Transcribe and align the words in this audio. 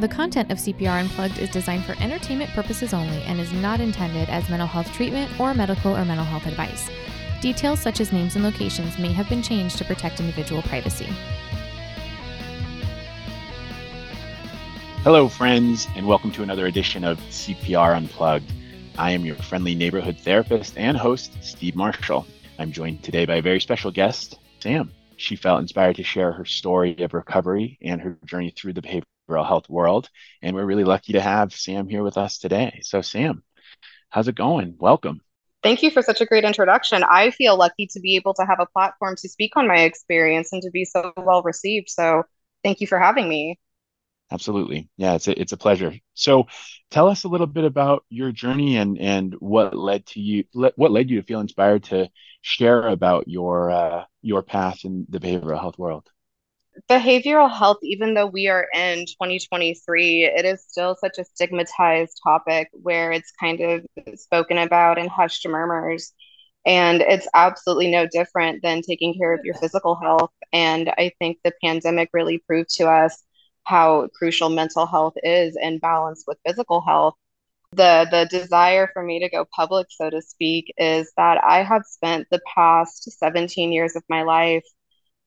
The 0.00 0.08
content 0.08 0.50
of 0.50 0.58
CPR 0.58 1.02
Unplugged 1.02 1.38
is 1.38 1.48
designed 1.50 1.84
for 1.84 1.94
entertainment 2.02 2.50
purposes 2.50 2.92
only 2.92 3.22
and 3.22 3.38
is 3.38 3.52
not 3.52 3.78
intended 3.78 4.28
as 4.28 4.50
mental 4.50 4.66
health 4.66 4.92
treatment 4.92 5.30
or 5.38 5.54
medical 5.54 5.96
or 5.96 6.04
mental 6.04 6.26
health 6.26 6.46
advice. 6.46 6.90
Details 7.40 7.78
such 7.78 8.00
as 8.00 8.12
names 8.12 8.34
and 8.34 8.44
locations 8.44 8.98
may 8.98 9.12
have 9.12 9.28
been 9.28 9.40
changed 9.40 9.78
to 9.78 9.84
protect 9.84 10.18
individual 10.18 10.62
privacy. 10.62 11.06
Hello, 15.04 15.28
friends, 15.28 15.86
and 15.94 16.08
welcome 16.08 16.32
to 16.32 16.42
another 16.42 16.66
edition 16.66 17.04
of 17.04 17.20
CPR 17.30 17.96
Unplugged. 17.96 18.52
I 18.98 19.12
am 19.12 19.24
your 19.24 19.36
friendly 19.36 19.76
neighborhood 19.76 20.18
therapist 20.18 20.76
and 20.76 20.96
host, 20.96 21.36
Steve 21.40 21.76
Marshall. 21.76 22.26
I'm 22.58 22.72
joined 22.72 23.04
today 23.04 23.26
by 23.26 23.36
a 23.36 23.42
very 23.42 23.60
special 23.60 23.92
guest, 23.92 24.40
Sam. 24.58 24.90
She 25.18 25.36
felt 25.36 25.60
inspired 25.60 25.94
to 25.96 26.02
share 26.02 26.32
her 26.32 26.44
story 26.44 26.96
of 26.98 27.14
recovery 27.14 27.78
and 27.80 28.00
her 28.00 28.18
journey 28.24 28.50
through 28.50 28.72
the 28.72 28.82
behavioral 28.82 29.04
behavioral 29.28 29.46
health 29.46 29.68
world. 29.68 30.08
And 30.42 30.54
we're 30.54 30.64
really 30.64 30.84
lucky 30.84 31.14
to 31.14 31.20
have 31.20 31.52
Sam 31.52 31.88
here 31.88 32.02
with 32.02 32.16
us 32.16 32.38
today. 32.38 32.80
So, 32.82 33.00
Sam, 33.00 33.42
how's 34.10 34.28
it 34.28 34.34
going? 34.34 34.76
Welcome. 34.78 35.20
Thank 35.62 35.82
you 35.82 35.90
for 35.90 36.02
such 36.02 36.20
a 36.20 36.26
great 36.26 36.44
introduction. 36.44 37.02
I 37.04 37.30
feel 37.30 37.56
lucky 37.56 37.86
to 37.92 38.00
be 38.00 38.16
able 38.16 38.34
to 38.34 38.44
have 38.44 38.60
a 38.60 38.66
platform 38.66 39.16
to 39.16 39.28
speak 39.28 39.56
on 39.56 39.66
my 39.66 39.80
experience 39.80 40.52
and 40.52 40.62
to 40.62 40.70
be 40.70 40.84
so 40.84 41.12
well 41.16 41.42
received. 41.42 41.88
So, 41.88 42.24
thank 42.62 42.80
you 42.80 42.86
for 42.86 42.98
having 42.98 43.28
me. 43.28 43.58
Absolutely. 44.30 44.88
Yeah, 44.96 45.14
it's 45.14 45.28
a, 45.28 45.40
it's 45.40 45.52
a 45.52 45.56
pleasure. 45.56 45.94
So, 46.14 46.46
tell 46.90 47.08
us 47.08 47.24
a 47.24 47.28
little 47.28 47.46
bit 47.46 47.64
about 47.64 48.04
your 48.10 48.32
journey 48.32 48.76
and 48.76 48.98
and 48.98 49.34
what 49.38 49.76
led 49.76 50.06
to 50.06 50.20
you 50.20 50.44
what 50.52 50.90
led 50.90 51.08
you 51.08 51.20
to 51.20 51.26
feel 51.26 51.40
inspired 51.40 51.84
to 51.84 52.10
share 52.42 52.88
about 52.88 53.28
your 53.28 53.70
uh, 53.70 54.04
your 54.22 54.42
path 54.42 54.84
in 54.84 55.06
the 55.08 55.20
behavioral 55.20 55.60
health 55.60 55.78
world 55.78 56.08
behavioral 56.88 57.50
health, 57.50 57.78
even 57.82 58.14
though 58.14 58.26
we 58.26 58.48
are 58.48 58.66
in 58.74 59.06
2023, 59.06 60.24
it 60.24 60.44
is 60.44 60.64
still 60.66 60.96
such 60.96 61.18
a 61.18 61.24
stigmatized 61.24 62.20
topic 62.22 62.68
where 62.72 63.12
it's 63.12 63.32
kind 63.38 63.60
of 63.60 63.84
spoken 64.16 64.58
about 64.58 64.98
in 64.98 65.08
hushed 65.08 65.46
murmurs. 65.48 66.12
And 66.66 67.02
it's 67.02 67.28
absolutely 67.34 67.90
no 67.90 68.06
different 68.06 68.62
than 68.62 68.80
taking 68.82 69.14
care 69.14 69.34
of 69.34 69.44
your 69.44 69.54
physical 69.54 69.96
health. 69.96 70.30
And 70.52 70.90
I 70.96 71.12
think 71.18 71.38
the 71.44 71.52
pandemic 71.62 72.08
really 72.12 72.38
proved 72.38 72.70
to 72.76 72.88
us 72.88 73.22
how 73.64 74.08
crucial 74.14 74.48
mental 74.48 74.86
health 74.86 75.14
is 75.22 75.56
in 75.60 75.78
balance 75.78 76.24
with 76.26 76.38
physical 76.46 76.80
health. 76.80 77.14
The, 77.72 78.06
the 78.10 78.26
desire 78.30 78.88
for 78.92 79.02
me 79.02 79.20
to 79.20 79.28
go 79.28 79.46
public, 79.54 79.88
so 79.90 80.08
to 80.08 80.22
speak, 80.22 80.72
is 80.78 81.12
that 81.16 81.42
I 81.42 81.62
have 81.62 81.82
spent 81.84 82.28
the 82.30 82.40
past 82.54 83.10
17 83.10 83.72
years 83.72 83.96
of 83.96 84.04
my 84.08 84.22
life 84.22 84.64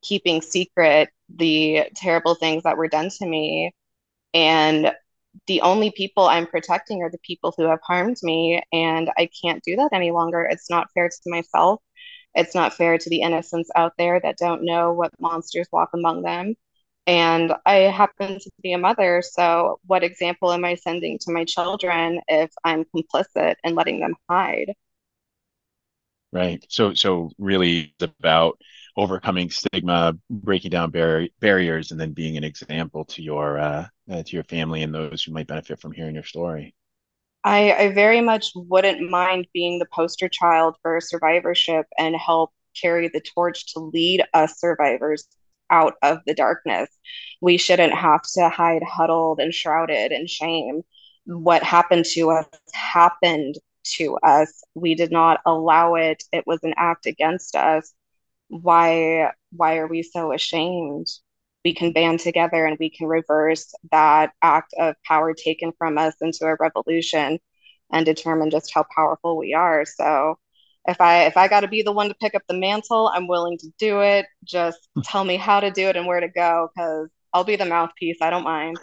keeping 0.02 0.42
secret 0.42 1.10
the 1.30 1.90
terrible 1.96 2.36
things 2.36 2.64
that 2.64 2.78
were 2.78 2.88
done 2.88 3.10
to 3.10 3.26
me. 3.28 3.74
And 4.34 4.92
the 5.48 5.62
only 5.62 5.92
people 5.92 6.26
I'm 6.28 6.48
protecting 6.48 7.02
are 7.04 7.12
the 7.12 7.20
people 7.20 7.54
who 7.58 7.64
have 7.66 7.80
harmed 7.84 8.18
me. 8.24 8.62
And 8.74 9.10
I 9.18 9.30
can't 9.44 9.64
do 9.64 9.76
that 9.78 9.90
any 9.94 10.12
longer. 10.12 10.44
It's 10.50 10.70
not 10.70 10.90
fair 10.94 11.10
to 11.10 11.30
myself. 11.30 11.82
It's 12.36 12.56
not 12.56 12.74
fair 12.74 12.98
to 12.98 13.10
the 13.10 13.22
innocents 13.22 13.70
out 13.76 13.94
there 13.98 14.20
that 14.22 14.38
don't 14.38 14.64
know 14.64 14.94
what 14.94 15.12
monsters 15.20 15.68
walk 15.72 15.90
among 15.94 16.22
them. 16.24 16.56
And 17.08 17.54
I 17.66 17.76
happen 17.92 18.40
to 18.40 18.52
be 18.62 18.74
a 18.74 18.78
mother. 18.78 19.22
So, 19.24 19.80
what 19.88 20.04
example 20.04 20.52
am 20.52 20.66
I 20.66 20.76
sending 20.76 21.18
to 21.22 21.32
my 21.32 21.46
children 21.46 22.22
if 22.28 22.52
I'm 22.64 22.86
complicit 22.96 23.56
in 23.64 23.76
letting 23.76 24.00
them 24.02 24.16
hide? 24.30 24.74
Right. 26.32 26.66
So, 26.70 26.94
so 26.94 27.32
really, 27.38 27.94
it's 28.00 28.14
about 28.20 28.60
overcoming 28.98 29.50
stigma, 29.50 30.18
breaking 30.30 30.72
down 30.72 30.90
bar- 30.90 31.28
barriers, 31.40 31.92
and 31.92 32.00
then 32.00 32.12
being 32.12 32.36
an 32.36 32.44
example 32.44 33.06
to 33.06 33.22
your 33.22 33.60
uh, 33.60 33.86
uh, 34.12 34.24
to 34.24 34.36
your 34.36 34.44
family 34.44 34.84
and 34.84 34.94
those 34.94 35.24
who 35.24 35.32
might 35.32 35.48
benefit 35.48 35.80
from 35.80 35.92
hearing 35.92 36.16
your 36.16 36.24
story. 36.24 36.74
I, 37.44 37.72
I 37.72 37.94
very 37.94 38.20
much 38.20 38.52
wouldn't 38.56 39.10
mind 39.10 39.48
being 39.54 39.80
the 39.80 39.88
poster 39.94 40.28
child 40.28 40.76
for 40.82 41.00
survivorship 41.00 41.86
and 41.98 42.16
help 42.16 42.52
carry 42.80 43.08
the 43.08 43.22
torch 43.22 43.74
to 43.74 43.80
lead 43.80 44.24
us 44.34 44.60
survivors 44.60 45.26
out 45.70 45.94
of 46.02 46.20
the 46.26 46.34
darkness. 46.34 46.90
We 47.42 47.58
shouldn't 47.58 47.94
have 47.94 48.24
to 48.34 48.50
hide 48.50 48.84
huddled 48.84 49.40
and 49.40 49.54
shrouded 49.54 50.12
in 50.12 50.28
shame. 50.28 50.82
What 51.26 51.64
happened 51.64 52.06
to 52.14 52.32
us 52.32 52.46
happened 52.74 53.56
to 53.96 54.18
us. 54.18 54.64
We 54.76 54.96
did 54.96 55.12
not 55.12 55.40
allow 55.46 55.96
it. 55.96 56.24
It 56.32 56.46
was 56.46 56.60
an 56.64 56.74
act 56.78 57.06
against 57.06 57.56
us 57.56 57.94
why 58.50 59.32
why 59.52 59.78
are 59.78 59.88
we 59.88 60.04
so 60.04 60.34
ashamed? 60.34 61.08
We 61.66 61.74
can 61.74 61.92
band 61.92 62.20
together 62.22 62.66
and 62.66 62.78
we 62.80 62.90
can 62.90 63.08
reverse 63.08 63.74
that 63.92 64.32
act 64.42 64.74
of 64.80 64.96
power 65.06 65.34
taken 65.34 65.74
from 65.78 65.98
us 65.98 66.16
into 66.22 66.46
a 66.46 66.56
revolution 66.60 67.40
and 67.92 68.06
determine 68.06 68.50
just 68.50 68.74
how 68.74 68.86
powerful 68.96 69.38
we 69.38 69.54
are. 69.54 69.86
So 69.86 70.38
if 70.88 71.02
i 71.02 71.26
if 71.26 71.36
i 71.36 71.48
got 71.50 71.62
to 71.62 71.68
be 71.68 71.82
the 71.82 71.92
one 71.92 72.08
to 72.08 72.16
pick 72.16 72.34
up 72.34 72.44
the 72.48 72.54
mantle 72.54 73.12
i'm 73.14 73.28
willing 73.28 73.58
to 73.58 73.68
do 73.78 74.02
it. 74.02 74.26
Just 74.44 74.88
hmm. 74.96 75.02
tell 75.02 75.24
me 75.26 75.36
how 75.38 75.60
to 75.60 75.72
do 75.72 75.88
it 75.88 75.98
and 75.98 76.08
where 76.08 76.22
to 76.22 76.30
go 76.30 76.70
because 76.74 77.10
i'll 77.34 77.44
be 77.44 77.56
the 77.58 77.66
mouthpiece. 77.66 78.18
I 78.22 78.30
don't 78.30 78.44
mind. 78.44 78.80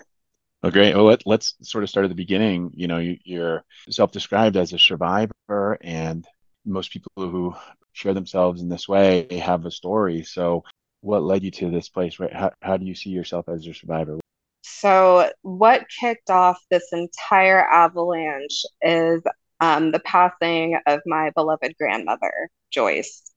Oh, 0.64 0.70
great. 0.70 0.94
Well, 0.94 1.04
let, 1.04 1.26
let's 1.26 1.56
sort 1.60 1.84
of 1.84 1.90
start 1.90 2.04
at 2.04 2.08
the 2.08 2.14
beginning. 2.14 2.70
You 2.72 2.88
know, 2.88 2.96
you, 2.96 3.18
you're 3.22 3.62
self-described 3.90 4.56
as 4.56 4.72
a 4.72 4.78
survivor, 4.78 5.76
and 5.82 6.26
most 6.64 6.90
people 6.90 7.12
who 7.16 7.54
share 7.92 8.14
themselves 8.14 8.60
in 8.60 8.68
this 8.68 8.88
way 8.88 9.26
have 9.38 9.64
a 9.64 9.70
story. 9.70 10.22
So, 10.22 10.64
what 11.00 11.22
led 11.22 11.42
you 11.42 11.50
to 11.52 11.70
this 11.70 11.88
place? 11.88 12.18
Right? 12.18 12.32
How, 12.32 12.52
how 12.62 12.76
do 12.76 12.86
you 12.86 12.94
see 12.94 13.10
yourself 13.10 13.48
as 13.48 13.66
a 13.66 13.74
survivor? 13.74 14.18
So, 14.62 15.30
what 15.42 15.86
kicked 16.00 16.30
off 16.30 16.58
this 16.70 16.88
entire 16.92 17.60
avalanche 17.60 18.64
is 18.82 19.22
um, 19.60 19.92
the 19.92 20.00
passing 20.00 20.78
of 20.86 21.00
my 21.06 21.30
beloved 21.30 21.74
grandmother, 21.78 22.50
Joyce. 22.70 23.30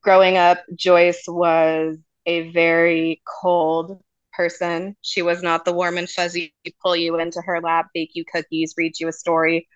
Growing 0.00 0.36
up, 0.36 0.58
Joyce 0.74 1.24
was 1.28 1.96
a 2.26 2.50
very 2.50 3.22
cold 3.24 4.00
person. 4.32 4.96
She 5.02 5.22
was 5.22 5.42
not 5.42 5.64
the 5.64 5.72
warm 5.72 5.98
and 5.98 6.10
fuzzy, 6.10 6.52
pull 6.82 6.96
you 6.96 7.18
into 7.20 7.40
her 7.40 7.60
lap, 7.60 7.90
bake 7.94 8.10
you 8.14 8.24
cookies, 8.24 8.74
read 8.76 8.98
you 8.98 9.08
a 9.08 9.12
story 9.12 9.68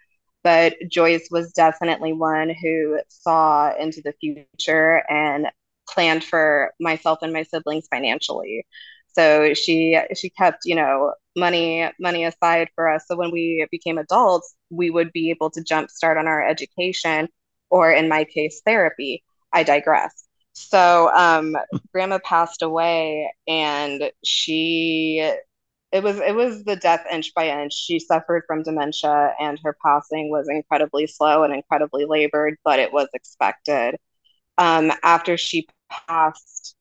but 0.42 0.74
Joyce 0.90 1.28
was 1.30 1.52
definitely 1.52 2.12
one 2.12 2.50
who 2.50 3.00
saw 3.08 3.74
into 3.76 4.00
the 4.02 4.12
future 4.12 4.86
and 4.92 5.28
planned 5.72 6.06
for 6.06 6.58
myself 6.64 7.08
and 7.08 7.32
my 7.32 7.42
siblings 7.42 7.86
financially. 7.90 8.66
So 9.08 9.54
she 9.54 9.98
she 10.14 10.30
kept, 10.30 10.58
you 10.64 10.74
know, 10.74 11.12
money 11.36 11.90
money 12.00 12.24
aside 12.24 12.68
for 12.74 12.88
us. 12.88 13.04
So 13.06 13.16
when 13.16 13.30
we 13.30 13.66
became 13.70 13.98
adults, 13.98 14.54
we 14.70 14.90
would 14.90 15.12
be 15.12 15.30
able 15.30 15.50
to 15.50 15.60
jumpstart 15.62 16.18
on 16.18 16.26
our 16.28 16.46
education 16.46 17.28
or 17.70 17.90
in 17.92 18.08
my 18.08 18.24
case 18.24 18.62
therapy. 18.64 19.22
I 19.52 19.62
digress. 19.64 20.24
So 20.52 21.10
um, 21.14 21.56
grandma 21.92 22.18
passed 22.24 22.62
away 22.62 23.32
and 23.46 24.10
she 24.24 25.32
it 25.92 26.02
was 26.02 26.18
it 26.20 26.34
was 26.34 26.64
the 26.64 26.76
death 26.76 27.04
inch 27.12 27.32
by 27.34 27.48
inch. 27.62 27.74
She 27.74 27.98
suffered 27.98 28.44
from 28.46 28.62
dementia, 28.62 29.34
and 29.40 29.58
her 29.64 29.76
passing 29.84 30.30
was 30.30 30.48
incredibly 30.48 31.06
slow 31.06 31.44
and 31.44 31.54
incredibly 31.54 32.04
labored, 32.04 32.56
but 32.64 32.78
it 32.78 32.92
was 32.92 33.08
expected. 33.14 33.96
Um, 34.58 34.92
after 35.04 35.36
she 35.38 35.68
passed, 36.08 36.76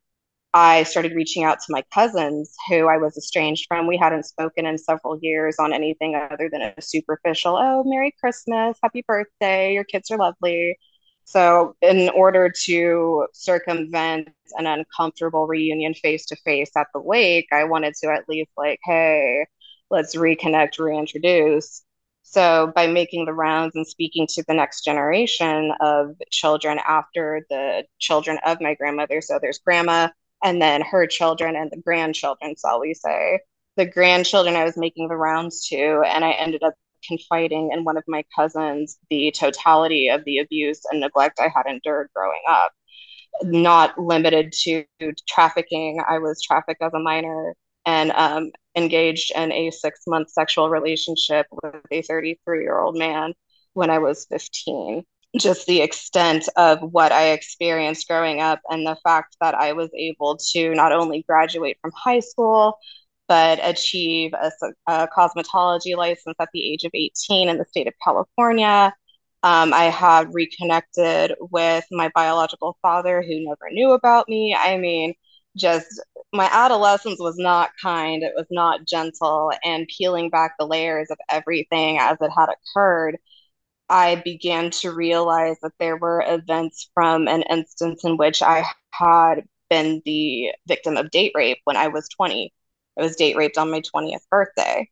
I 0.53 0.83
started 0.83 1.13
reaching 1.15 1.43
out 1.43 1.59
to 1.61 1.65
my 1.71 1.83
cousins 1.93 2.55
who 2.69 2.87
I 2.87 2.97
was 2.97 3.17
estranged 3.17 3.65
from. 3.67 3.87
We 3.87 3.97
hadn't 3.97 4.25
spoken 4.25 4.65
in 4.65 4.77
several 4.77 5.19
years 5.21 5.57
on 5.59 5.73
anything 5.73 6.15
other 6.15 6.49
than 6.51 6.61
a 6.61 6.81
superficial, 6.81 7.57
oh, 7.57 7.83
Merry 7.85 8.13
Christmas, 8.19 8.77
Happy 8.83 9.03
Birthday, 9.07 9.73
your 9.73 9.83
kids 9.83 10.11
are 10.11 10.17
lovely. 10.17 10.77
So, 11.29 11.75
in 11.81 12.07
order 12.09 12.49
to 12.65 13.27
circumvent 13.33 14.29
an 14.57 14.65
uncomfortable 14.65 15.45
reunion 15.45 15.93
face 15.93 16.25
to 16.27 16.37
face 16.37 16.71
at 16.77 16.87
the 16.93 17.01
lake, 17.01 17.47
I 17.51 17.65
wanted 17.65 17.95
to 17.95 18.07
at 18.13 18.29
least, 18.29 18.51
like, 18.55 18.79
hey, 18.85 19.45
let's 19.89 20.15
reconnect, 20.15 20.79
reintroduce. 20.79 21.83
So, 22.23 22.71
by 22.73 22.87
making 22.87 23.25
the 23.25 23.33
rounds 23.33 23.75
and 23.75 23.85
speaking 23.85 24.25
to 24.35 24.43
the 24.47 24.53
next 24.53 24.85
generation 24.85 25.73
of 25.81 26.15
children 26.31 26.79
after 26.87 27.45
the 27.49 27.83
children 27.99 28.39
of 28.45 28.61
my 28.61 28.75
grandmother, 28.75 29.19
so 29.19 29.37
there's 29.41 29.59
grandma 29.59 30.07
and 30.45 30.61
then 30.61 30.81
her 30.81 31.07
children 31.07 31.57
and 31.57 31.69
the 31.71 31.81
grandchildren, 31.81 32.55
shall 32.57 32.79
we 32.79 32.93
say. 32.93 33.41
The 33.75 33.85
grandchildren 33.85 34.55
I 34.55 34.63
was 34.63 34.77
making 34.77 35.09
the 35.09 35.17
rounds 35.17 35.67
to, 35.67 36.03
and 36.05 36.23
I 36.23 36.31
ended 36.31 36.63
up 36.63 36.73
confiding 37.05 37.71
in 37.73 37.83
one 37.83 37.97
of 37.97 38.03
my 38.07 38.23
cousins 38.35 38.97
the 39.09 39.31
totality 39.31 40.09
of 40.09 40.23
the 40.25 40.39
abuse 40.39 40.81
and 40.91 40.99
neglect 41.01 41.39
I 41.39 41.49
had 41.53 41.65
endured 41.67 42.09
growing 42.15 42.41
up. 42.49 42.71
Not 43.43 43.99
limited 43.99 44.53
to 44.63 44.85
trafficking, 45.27 46.01
I 46.07 46.19
was 46.19 46.41
trafficked 46.41 46.81
as 46.81 46.93
a 46.93 46.99
minor 46.99 47.55
and 47.85 48.11
um, 48.11 48.51
engaged 48.75 49.31
in 49.35 49.51
a 49.51 49.71
six 49.71 50.01
month 50.07 50.29
sexual 50.29 50.69
relationship 50.69 51.47
with 51.51 51.75
a 51.91 52.01
33 52.01 52.61
year 52.61 52.79
old 52.79 52.97
man 52.97 53.33
when 53.73 53.89
I 53.89 53.99
was 53.99 54.25
15. 54.29 55.03
Just 55.37 55.67
the 55.67 55.81
extent 55.81 56.49
of 56.55 56.79
what 56.81 57.11
I 57.11 57.29
experienced 57.29 58.07
growing 58.07 58.41
up, 58.41 58.59
and 58.69 58.85
the 58.85 58.97
fact 59.03 59.35
that 59.41 59.55
I 59.55 59.73
was 59.73 59.89
able 59.95 60.37
to 60.53 60.73
not 60.73 60.91
only 60.93 61.23
graduate 61.27 61.77
from 61.81 61.91
high 61.95 62.21
school, 62.21 62.77
but 63.27 63.59
achieve 63.61 64.33
a, 64.33 64.51
a, 64.87 65.07
cosmetology 65.07 65.95
license 65.95 66.35
at 66.39 66.49
the 66.53 66.71
age 66.73 66.83
of 66.85 66.91
18 66.93 67.49
in 67.49 67.57
the 67.57 67.65
state 67.65 67.87
of 67.87 67.93
California. 68.03 68.93
Um, 69.43 69.73
I 69.73 69.85
have 69.85 70.33
reconnected 70.33 71.33
with 71.39 71.85
my 71.91 72.09
biological 72.15 72.77
father 72.81 73.21
who 73.21 73.45
never 73.45 73.69
knew 73.71 73.91
about 73.91 74.27
me. 74.29 74.55
I 74.57 74.77
mean, 74.77 75.13
just 75.55 76.01
my 76.33 76.49
adolescence 76.51 77.19
was 77.19 77.37
not 77.37 77.71
kind, 77.81 78.23
it 78.23 78.33
was 78.35 78.47
not 78.51 78.85
gentle, 78.85 79.51
and 79.63 79.87
peeling 79.97 80.29
back 80.29 80.53
the 80.59 80.67
layers 80.67 81.09
of 81.11 81.17
everything 81.29 81.97
as 81.99 82.17
it 82.21 82.31
had 82.35 82.49
occurred. 82.49 83.17
I 83.89 84.21
began 84.25 84.71
to 84.71 84.91
realize 84.91 85.57
that 85.61 85.73
there 85.79 85.97
were 85.97 86.23
events 86.27 86.89
from 86.93 87.27
an 87.27 87.43
instance 87.43 88.03
in 88.03 88.17
which 88.17 88.41
I 88.41 88.65
had 88.91 89.45
been 89.69 90.01
the 90.05 90.51
victim 90.67 90.97
of 90.97 91.11
date 91.11 91.31
rape 91.35 91.59
when 91.65 91.77
I 91.77 91.87
was 91.87 92.09
20. 92.09 92.53
I 92.97 93.01
was 93.01 93.15
date 93.15 93.35
raped 93.35 93.57
on 93.57 93.71
my 93.71 93.81
20th 93.81 94.27
birthday. 94.29 94.89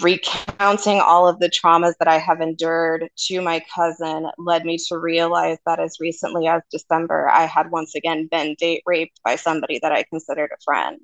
Recounting 0.00 1.00
all 1.00 1.28
of 1.28 1.38
the 1.38 1.50
traumas 1.50 1.94
that 1.98 2.08
I 2.08 2.18
have 2.18 2.40
endured 2.40 3.08
to 3.26 3.40
my 3.40 3.62
cousin 3.74 4.26
led 4.38 4.64
me 4.64 4.78
to 4.88 4.98
realize 4.98 5.58
that 5.66 5.80
as 5.80 5.98
recently 6.00 6.48
as 6.48 6.62
December, 6.70 7.28
I 7.28 7.44
had 7.46 7.70
once 7.70 7.94
again 7.94 8.26
been 8.30 8.56
date 8.58 8.82
raped 8.86 9.20
by 9.24 9.36
somebody 9.36 9.78
that 9.82 9.92
I 9.92 10.04
considered 10.04 10.50
a 10.52 10.62
friend. 10.64 10.98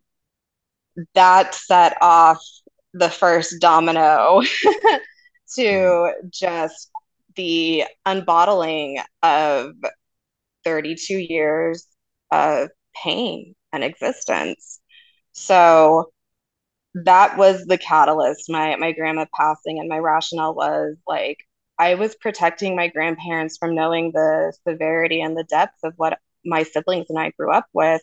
That 1.14 1.55
set 1.55 1.96
off 2.00 2.43
the 2.94 3.11
first 3.11 3.61
domino 3.61 4.43
to 5.56 6.12
just 6.31 6.91
the 7.37 7.84
unbottling 8.05 8.99
of 9.23 9.75
32 10.64 11.19
years 11.19 11.87
of 12.32 12.70
pain 13.02 13.55
and 13.73 13.84
existence. 13.84 14.81
So 15.33 16.11
that 16.95 17.39
was 17.39 17.65
the 17.67 17.79
catalyst, 17.79 18.51
my 18.51 18.77
my 18.77 18.93
grandma 18.93 19.27
passing, 19.37 19.79
and 19.79 19.89
my 19.89 19.99
rationale 19.99 20.55
was 20.55 20.97
like 21.07 21.39
I 21.79 21.95
was 21.95 22.17
protecting 22.17 22.77
my 22.77 22.89
grandparents 22.89 23.59
from 23.59 23.75
knowing 23.75 24.13
the 24.13 24.55
severity 24.67 25.21
and 25.23 25.37
the 25.37 25.45
depth 25.45 25.79
of 25.85 25.95
what 25.97 26.19
my 26.45 26.65
siblings 26.65 27.07
and 27.11 27.19
I 27.19 27.31
grew 27.39 27.53
up 27.53 27.67
with 27.73 28.03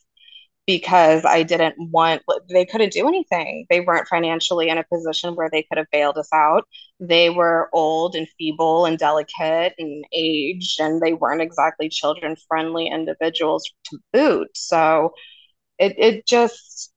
because 0.68 1.26
I 1.26 1.44
didn't 1.44 1.76
want, 1.92 2.24
they 2.50 2.66
couldn't 2.66 2.94
do 2.94 3.08
anything. 3.08 3.68
They 3.70 3.82
weren't 3.82 4.08
financially 4.08 4.70
in 4.70 4.80
a 4.80 4.84
position 4.84 5.36
where 5.36 5.50
they 5.52 5.64
could 5.64 5.78
have 5.78 5.92
bailed 5.92 6.18
us 6.18 6.30
out. 6.34 6.68
They 7.00 7.30
were 7.30 7.70
old 7.72 8.16
and 8.16 8.28
feeble 8.40 8.86
and 8.86 8.98
delicate 8.98 9.74
and 9.78 10.06
aged, 10.12 10.80
and 10.80 11.02
they 11.02 11.14
weren't 11.14 11.42
exactly 11.42 11.90
children 11.90 12.36
friendly 12.48 12.88
individuals 12.88 13.64
to 13.92 14.00
boot. 14.12 14.50
So 14.56 15.14
it, 15.80 15.96
it 15.98 16.28
just, 16.28 16.92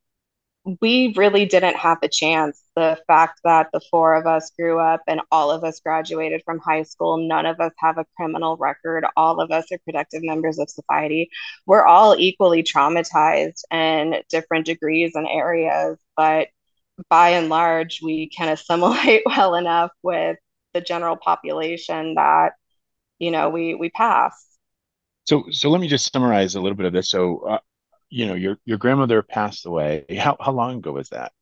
we 0.81 1.15
really 1.17 1.47
didn't 1.47 1.77
have 1.77 1.99
a 2.03 2.09
chance. 2.09 2.63
The 2.77 2.99
fact 3.07 3.41
that 3.45 3.69
the 3.73 3.81
four 3.91 4.15
of 4.15 4.27
us 4.27 4.51
grew 4.59 4.79
up 4.79 5.03
and 5.07 5.21
all 5.31 5.51
of 5.51 5.65
us 5.65 5.81
graduated 5.81 6.43
from 6.45 6.59
high 6.59 6.83
school, 6.83 7.17
none 7.17 7.47
of 7.47 7.61
us 7.61 7.73
have 7.79 7.99
a 7.99 8.07
criminal 8.17 8.57
record, 8.57 9.05
all 9.17 9.41
of 9.41 9.51
us 9.51 9.67
are 9.73 9.79
productive 9.85 10.23
members 10.23 10.59
of 10.59 10.69
society. 10.69 11.31
We're 11.67 11.87
all 11.87 12.17
equally 12.19 12.63
traumatized 12.63 13.63
in 13.73 14.23
different 14.29 14.67
degrees 14.67 15.13
and 15.15 15.27
areas, 15.27 15.99
but 16.17 16.49
by 17.09 17.31
and 17.31 17.49
large, 17.49 18.01
we 18.03 18.29
can 18.29 18.49
assimilate 18.49 19.23
well 19.27 19.55
enough 19.55 19.91
with 20.03 20.37
the 20.75 20.81
general 20.81 21.17
population 21.17 22.15
that 22.15 22.53
you 23.19 23.31
know 23.31 23.49
we 23.49 23.75
we 23.75 23.91
pass. 23.91 24.47
So, 25.25 25.45
so 25.51 25.71
let 25.71 25.81
me 25.81 25.89
just 25.89 26.11
summarize 26.13 26.55
a 26.55 26.61
little 26.61 26.77
bit 26.77 26.87
of 26.87 26.93
this. 26.93 27.11
So, 27.11 27.41
uh, 27.41 27.59
you 28.11 28.27
know, 28.27 28.35
your 28.35 28.59
your 28.65 28.79
grandmother 28.79 29.23
passed 29.23 29.67
away. 29.67 30.05
How 30.19 30.37
how 30.41 30.53
long 30.53 30.79
ago 30.79 30.93
was 30.93 31.11
that? 31.11 31.33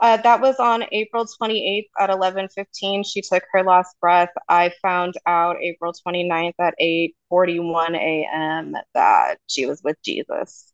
Uh, 0.00 0.16
that 0.18 0.40
was 0.40 0.56
on 0.56 0.84
April 0.92 1.24
28th 1.24 1.88
at 1.98 2.10
11:15. 2.10 3.04
She 3.04 3.22
took 3.22 3.44
her 3.52 3.62
last 3.62 3.96
breath. 4.00 4.30
I 4.48 4.72
found 4.82 5.14
out 5.26 5.56
April 5.62 5.92
29th 5.92 6.56
at 6.58 6.74
8:41 6.78 7.94
a.m. 7.94 8.74
that 8.94 9.38
she 9.48 9.66
was 9.66 9.82
with 9.82 9.96
Jesus. 10.04 10.72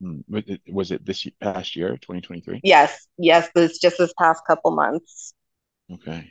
Hmm. 0.00 0.20
Was 0.72 0.90
it 0.90 1.04
this 1.04 1.26
past 1.40 1.76
year, 1.76 1.96
2023? 1.98 2.60
Yes, 2.62 3.06
yes, 3.18 3.48
this 3.54 3.78
just 3.78 3.98
this 3.98 4.12
past 4.18 4.42
couple 4.46 4.70
months. 4.72 5.34
Okay. 5.90 6.30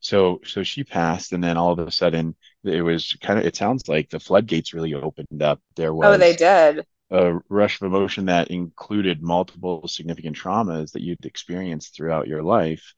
So 0.00 0.40
so 0.44 0.62
she 0.62 0.84
passed 0.84 1.32
and 1.32 1.44
then 1.44 1.56
all 1.56 1.72
of 1.72 1.78
a 1.80 1.90
sudden 1.90 2.36
it 2.64 2.82
was 2.82 3.16
kind 3.22 3.38
of 3.38 3.46
it 3.46 3.56
sounds 3.56 3.88
like 3.88 4.10
the 4.10 4.20
floodgates 4.20 4.74
really 4.74 4.94
opened 4.94 5.42
up. 5.42 5.60
There 5.76 5.94
was 5.94 6.08
Oh, 6.08 6.16
they 6.18 6.34
did 6.36 6.86
a 7.10 7.38
rush 7.48 7.80
of 7.80 7.86
emotion 7.86 8.26
that 8.26 8.50
included 8.50 9.22
multiple 9.22 9.86
significant 9.86 10.36
traumas 10.36 10.92
that 10.92 11.02
you'd 11.02 11.24
experienced 11.24 11.94
throughout 11.94 12.26
your 12.26 12.42
life. 12.42 12.94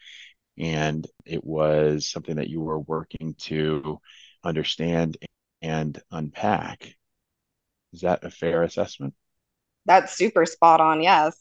And 0.56 1.06
it 1.24 1.44
was 1.44 2.08
something 2.08 2.36
that 2.36 2.48
you 2.48 2.60
were 2.60 2.78
working 2.78 3.34
to 3.42 4.00
understand 4.42 5.16
and 5.62 6.00
unpack. 6.10 6.94
Is 7.92 8.00
that 8.02 8.24
a 8.24 8.30
fair 8.30 8.62
assessment? 8.62 9.14
That's 9.86 10.16
super 10.16 10.46
spot 10.46 10.80
on. 10.80 11.02
Yes. 11.02 11.36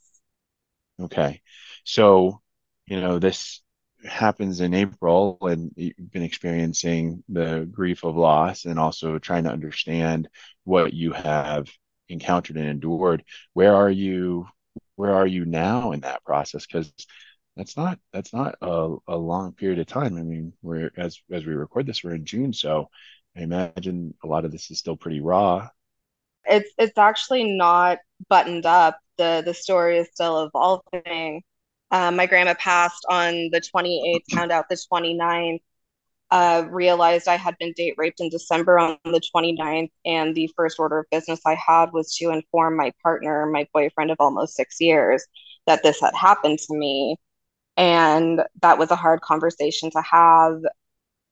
Okay. 0.99 1.41
So, 1.83 2.41
you 2.85 2.99
know, 2.99 3.19
this 3.19 3.61
happens 4.05 4.61
in 4.61 4.73
April 4.73 5.37
and 5.41 5.71
you've 5.75 6.11
been 6.11 6.23
experiencing 6.23 7.23
the 7.29 7.67
grief 7.69 8.03
of 8.03 8.15
loss 8.15 8.65
and 8.65 8.79
also 8.79 9.19
trying 9.19 9.43
to 9.45 9.51
understand 9.51 10.29
what 10.63 10.93
you 10.93 11.11
have 11.13 11.67
encountered 12.09 12.57
and 12.57 12.67
endured. 12.67 13.23
Where 13.53 13.75
are 13.75 13.89
you 13.89 14.47
where 14.95 15.13
are 15.13 15.27
you 15.27 15.45
now 15.45 15.91
in 15.91 16.01
that 16.01 16.23
process? 16.23 16.65
Because 16.65 16.91
that's 17.55 17.77
not 17.77 17.99
that's 18.13 18.33
not 18.33 18.55
a, 18.61 18.95
a 19.07 19.15
long 19.17 19.53
period 19.53 19.79
of 19.79 19.87
time. 19.87 20.17
I 20.17 20.23
mean 20.23 20.53
we're 20.61 20.91
as 20.97 21.19
as 21.31 21.45
we 21.45 21.53
record 21.53 21.85
this 21.85 22.03
we're 22.03 22.15
in 22.15 22.25
june 22.25 22.53
so 22.53 22.89
i 23.35 23.41
imagine 23.41 24.13
a 24.23 24.27
lot 24.27 24.45
of 24.45 24.51
this 24.51 24.71
is 24.71 24.79
still 24.79 24.97
pretty 24.97 25.19
raw. 25.21 25.69
It's 26.45 26.69
it's 26.77 26.97
actually 26.97 27.55
not 27.55 27.99
buttoned 28.29 28.65
up. 28.65 28.99
The 29.17 29.41
the 29.45 29.53
story 29.53 29.97
is 29.97 30.07
still 30.13 30.45
evolving. 30.45 31.43
Um, 31.91 32.15
my 32.17 32.25
grandma 32.25 32.53
passed 32.55 33.05
on 33.09 33.49
the 33.51 33.61
28th 33.61 34.31
found 34.31 34.51
out 34.51 34.67
the 34.69 34.75
29th 34.75 35.61
uh, 36.31 36.65
realized 36.69 37.27
I 37.27 37.37
had 37.37 37.57
been 37.57 37.73
date 37.75 37.95
raped 37.97 38.19
in 38.19 38.29
December 38.29 38.79
on 38.79 38.97
the 39.05 39.21
29th. 39.33 39.91
And 40.05 40.35
the 40.35 40.49
first 40.55 40.79
order 40.79 40.99
of 40.99 41.05
business 41.11 41.39
I 41.45 41.55
had 41.55 41.93
was 41.93 42.15
to 42.17 42.31
inform 42.31 42.75
my 42.75 42.91
partner, 43.03 43.45
my 43.45 43.67
boyfriend 43.73 44.11
of 44.11 44.17
almost 44.19 44.55
six 44.55 44.77
years, 44.79 45.25
that 45.67 45.83
this 45.83 46.01
had 46.01 46.15
happened 46.15 46.59
to 46.59 46.77
me. 46.77 47.17
And 47.77 48.41
that 48.61 48.77
was 48.79 48.91
a 48.91 48.95
hard 48.95 49.21
conversation 49.21 49.91
to 49.91 50.01
have 50.01 50.61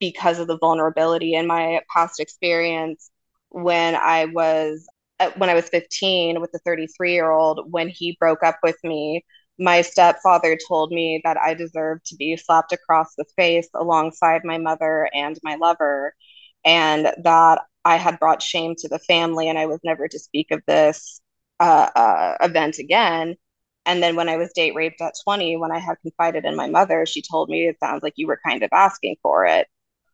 because 0.00 0.38
of 0.38 0.46
the 0.48 0.58
vulnerability 0.58 1.34
in 1.34 1.46
my 1.46 1.80
past 1.92 2.20
experience 2.20 3.10
when 3.50 3.94
I 3.94 4.26
was 4.26 4.86
uh, 5.20 5.30
when 5.36 5.48
I 5.48 5.54
was 5.54 5.68
15 5.68 6.40
with 6.40 6.52
the 6.52 6.58
33 6.60 7.12
year 7.12 7.30
old 7.30 7.72
when 7.72 7.88
he 7.88 8.16
broke 8.20 8.42
up 8.42 8.58
with 8.62 8.76
me 8.84 9.24
my 9.58 9.82
stepfather 9.82 10.58
told 10.68 10.90
me 10.92 11.20
that 11.24 11.36
I 11.38 11.54
deserved 11.54 12.06
to 12.06 12.16
be 12.16 12.36
slapped 12.36 12.72
across 12.72 13.14
the 13.14 13.24
face 13.36 13.68
alongside 13.74 14.44
my 14.44 14.58
mother 14.58 15.08
and 15.14 15.38
my 15.42 15.56
lover, 15.56 16.14
and 16.64 17.12
that 17.24 17.62
I 17.84 17.96
had 17.96 18.18
brought 18.18 18.42
shame 18.42 18.74
to 18.78 18.88
the 18.88 18.98
family 18.98 19.48
and 19.48 19.58
I 19.58 19.66
was 19.66 19.80
never 19.84 20.08
to 20.08 20.18
speak 20.18 20.50
of 20.50 20.62
this 20.66 21.20
uh, 21.60 21.88
uh, 21.94 22.36
event 22.40 22.78
again. 22.78 23.36
And 23.86 24.02
then 24.02 24.16
when 24.16 24.28
I 24.28 24.36
was 24.36 24.52
date 24.54 24.74
raped 24.74 25.00
at 25.00 25.14
20, 25.24 25.56
when 25.56 25.70
I 25.72 25.78
had 25.78 26.00
confided 26.02 26.44
in 26.44 26.56
my 26.56 26.68
mother, 26.68 27.06
she 27.06 27.22
told 27.22 27.48
me 27.48 27.68
it 27.68 27.78
sounds 27.78 28.02
like 28.02 28.14
you 28.16 28.26
were 28.26 28.40
kind 28.46 28.62
of 28.64 28.70
asking 28.72 29.16
for 29.22 29.46
it. 29.46 29.68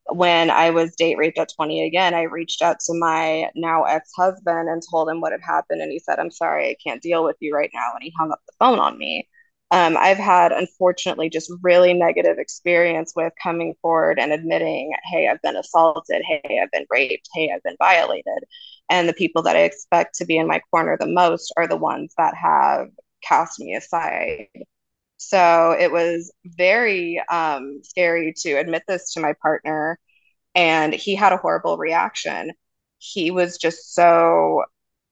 When 0.09 0.51
I 0.51 0.71
was 0.71 0.95
date 0.97 1.17
raped 1.17 1.39
at 1.39 1.53
20 1.55 1.87
again, 1.87 2.15
I 2.15 2.23
reached 2.23 2.63
out 2.63 2.81
to 2.87 2.95
my 2.95 3.51
now 3.55 3.85
ex 3.85 4.11
husband 4.17 4.69
and 4.69 4.83
told 4.91 5.09
him 5.09 5.21
what 5.21 5.33
had 5.33 5.43
happened. 5.43 5.81
And 5.81 5.93
he 5.93 5.99
said, 6.01 6.19
I'm 6.19 6.31
sorry, 6.31 6.71
I 6.71 6.77
can't 6.85 7.03
deal 7.03 7.25
with 7.25 7.37
you 7.41 7.55
right 7.55 7.71
now. 7.73 7.91
And 7.95 8.03
he 8.03 8.13
hung 8.19 8.33
up 8.33 8.41
the 8.47 8.53
phone 8.59 8.79
on 8.79 8.99
me 8.99 9.29
um, 9.73 9.97
I've 9.97 10.19
had 10.19 10.53
unfortunately 10.53 11.31
just 11.31 11.51
really 11.63 11.95
negative 11.95 12.39
experience 12.39 13.15
with 13.17 13.33
coming 13.43 13.75
forward 13.81 14.19
and 14.19 14.31
admitting, 14.31 14.93
hey, 15.11 15.29
I've 15.29 15.41
been 15.41 15.57
assaulted, 15.57 16.23
hey, 16.27 16.61
I've 16.63 16.71
been 16.71 16.85
raped, 16.91 17.27
hey, 17.35 17.51
I've 17.55 17.63
been 17.63 17.77
violated. 17.79 18.45
And 18.91 19.09
the 19.09 19.15
people 19.15 19.41
that 19.45 19.57
I 19.57 19.61
expect 19.61 20.17
to 20.17 20.27
be 20.27 20.37
in 20.37 20.47
my 20.47 20.61
corner 20.71 20.99
the 21.01 21.07
most 21.07 21.55
are 21.57 21.67
the 21.67 21.77
ones 21.77 22.13
that 22.19 22.35
have 22.35 22.89
cast 23.27 23.59
me 23.61 23.75
aside. 23.75 24.49
So 25.29 25.77
it 25.79 25.93
was 25.93 26.33
very 26.45 27.23
um, 27.31 27.81
scary 27.85 28.35
to 28.39 28.55
admit 28.55 28.83
this 28.89 29.13
to 29.15 29.21
my 29.21 29.35
partner, 29.43 29.99
and 30.55 30.93
he 30.95 31.15
had 31.15 31.33
a 31.33 31.37
horrible 31.39 31.79
reaction. 31.79 32.53
He 32.99 33.31
was 33.31 33.59
just 33.59 33.95
so 33.95 34.65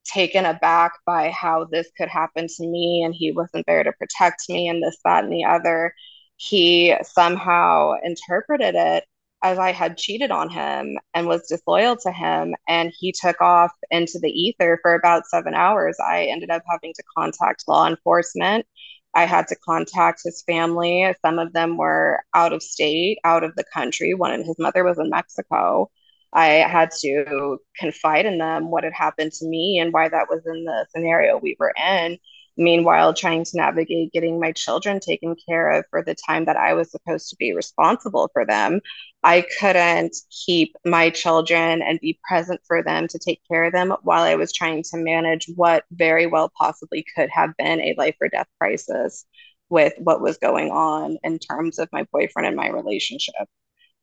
taken 0.05 0.45
aback 0.45 0.93
by 1.05 1.29
how 1.31 1.65
this 1.65 1.89
could 1.97 2.09
happen 2.09 2.47
to 2.47 2.67
me 2.67 3.03
and 3.05 3.13
he 3.13 3.31
wasn't 3.31 3.65
there 3.67 3.83
to 3.83 3.91
protect 3.93 4.49
me 4.49 4.67
and 4.67 4.81
this 4.83 4.97
that 5.05 5.23
and 5.23 5.31
the 5.31 5.45
other 5.45 5.93
he 6.37 6.95
somehow 7.03 7.93
interpreted 8.03 8.73
it 8.75 9.05
as 9.43 9.59
I 9.59 9.71
had 9.71 9.97
cheated 9.97 10.31
on 10.31 10.49
him 10.49 10.97
and 11.13 11.27
was 11.27 11.47
disloyal 11.47 11.95
to 11.97 12.11
him. 12.11 12.55
And 12.67 12.91
he 12.97 13.11
took 13.11 13.41
off 13.41 13.71
into 13.91 14.19
the 14.19 14.29
ether 14.29 14.79
for 14.81 14.93
about 14.95 15.27
seven 15.27 15.53
hours. 15.53 15.97
I 15.99 16.25
ended 16.25 16.49
up 16.49 16.63
having 16.69 16.93
to 16.95 17.03
contact 17.15 17.65
law 17.67 17.87
enforcement 17.87 18.65
I 19.13 19.25
had 19.25 19.47
to 19.49 19.55
contact 19.55 20.21
his 20.23 20.43
family. 20.43 21.13
Some 21.21 21.39
of 21.39 21.53
them 21.53 21.77
were 21.77 22.21
out 22.33 22.53
of 22.53 22.63
state, 22.63 23.19
out 23.23 23.43
of 23.43 23.55
the 23.55 23.65
country. 23.73 24.13
One 24.13 24.31
and 24.31 24.45
his 24.45 24.57
mother 24.59 24.83
was 24.83 24.97
in 24.99 25.09
Mexico. 25.09 25.91
I 26.33 26.45
had 26.45 26.91
to 27.01 27.57
confide 27.77 28.25
in 28.25 28.37
them 28.37 28.71
what 28.71 28.85
had 28.85 28.93
happened 28.93 29.33
to 29.33 29.47
me 29.47 29.79
and 29.79 29.91
why 29.91 30.07
that 30.09 30.29
was 30.29 30.41
in 30.45 30.63
the 30.63 30.85
scenario 30.89 31.37
we 31.37 31.57
were 31.59 31.73
in. 31.77 32.17
Meanwhile, 32.57 33.13
trying 33.13 33.43
to 33.45 33.57
navigate 33.57 34.11
getting 34.11 34.39
my 34.39 34.51
children 34.51 34.99
taken 34.99 35.35
care 35.47 35.71
of 35.71 35.85
for 35.89 36.03
the 36.03 36.15
time 36.15 36.45
that 36.45 36.57
I 36.57 36.73
was 36.73 36.91
supposed 36.91 37.29
to 37.29 37.35
be 37.37 37.53
responsible 37.53 38.29
for 38.33 38.45
them. 38.45 38.81
I 39.23 39.45
couldn't 39.59 40.15
keep 40.45 40.75
my 40.85 41.09
children 41.09 41.81
and 41.81 41.99
be 41.99 42.19
present 42.27 42.61
for 42.67 42.83
them 42.83 43.07
to 43.07 43.19
take 43.19 43.41
care 43.49 43.65
of 43.65 43.73
them 43.73 43.93
while 44.03 44.23
I 44.23 44.35
was 44.35 44.53
trying 44.53 44.83
to 44.83 44.97
manage 44.97 45.49
what 45.55 45.85
very 45.91 46.27
well 46.27 46.51
possibly 46.57 47.05
could 47.15 47.29
have 47.29 47.55
been 47.57 47.79
a 47.81 47.95
life 47.97 48.15
or 48.21 48.29
death 48.29 48.47
crisis 48.59 49.25
with 49.69 49.93
what 49.97 50.21
was 50.21 50.37
going 50.37 50.69
on 50.71 51.17
in 51.23 51.39
terms 51.39 51.79
of 51.79 51.87
my 51.93 52.05
boyfriend 52.11 52.47
and 52.47 52.57
my 52.57 52.67
relationship. 52.67 53.47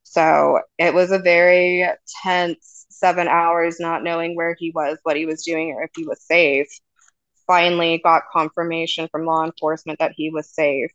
So 0.05 0.61
it 0.79 0.95
was 0.95 1.11
a 1.11 1.19
very 1.19 1.87
tense 2.23 2.87
seven 2.89 3.29
hours, 3.29 3.79
not 3.79 4.03
knowing 4.03 4.35
where 4.35 4.57
he 4.59 4.73
was, 4.75 4.99
what 5.03 5.17
he 5.17 5.27
was 5.27 5.45
doing, 5.45 5.73
or 5.73 5.83
if 5.83 5.91
he 5.95 6.07
was 6.07 6.25
safe 6.25 6.69
finally 7.49 7.99
got 8.05 8.31
confirmation 8.33 9.09
from 9.11 9.27
law 9.27 9.45
enforcement 9.45 9.99
that 9.99 10.13
he 10.17 10.31
was 10.31 10.49
safe, 10.55 10.93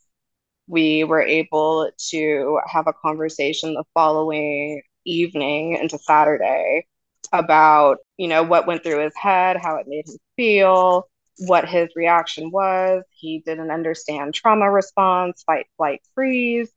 we 0.67 1.03
were 1.03 1.21
able 1.21 1.91
to 2.11 2.59
have 2.67 2.87
a 2.87 2.93
conversation 2.93 3.73
the 3.73 3.83
following 3.93 4.81
evening 5.05 5.75
into 5.75 5.97
Saturday 5.97 6.87
about, 7.33 7.97
you 8.17 8.27
know, 8.27 8.43
what 8.43 8.67
went 8.67 8.83
through 8.83 9.03
his 9.03 9.15
head, 9.15 9.57
how 9.57 9.75
it 9.77 9.87
made 9.87 10.07
him 10.07 10.17
feel, 10.37 11.09
what 11.47 11.67
his 11.67 11.89
reaction 11.95 12.51
was. 12.51 13.03
He 13.11 13.43
didn't 13.45 13.71
understand 13.71 14.33
trauma 14.33 14.71
response, 14.71 15.43
fight, 15.43 15.65
flight, 15.77 16.01
freeze. 16.15 16.71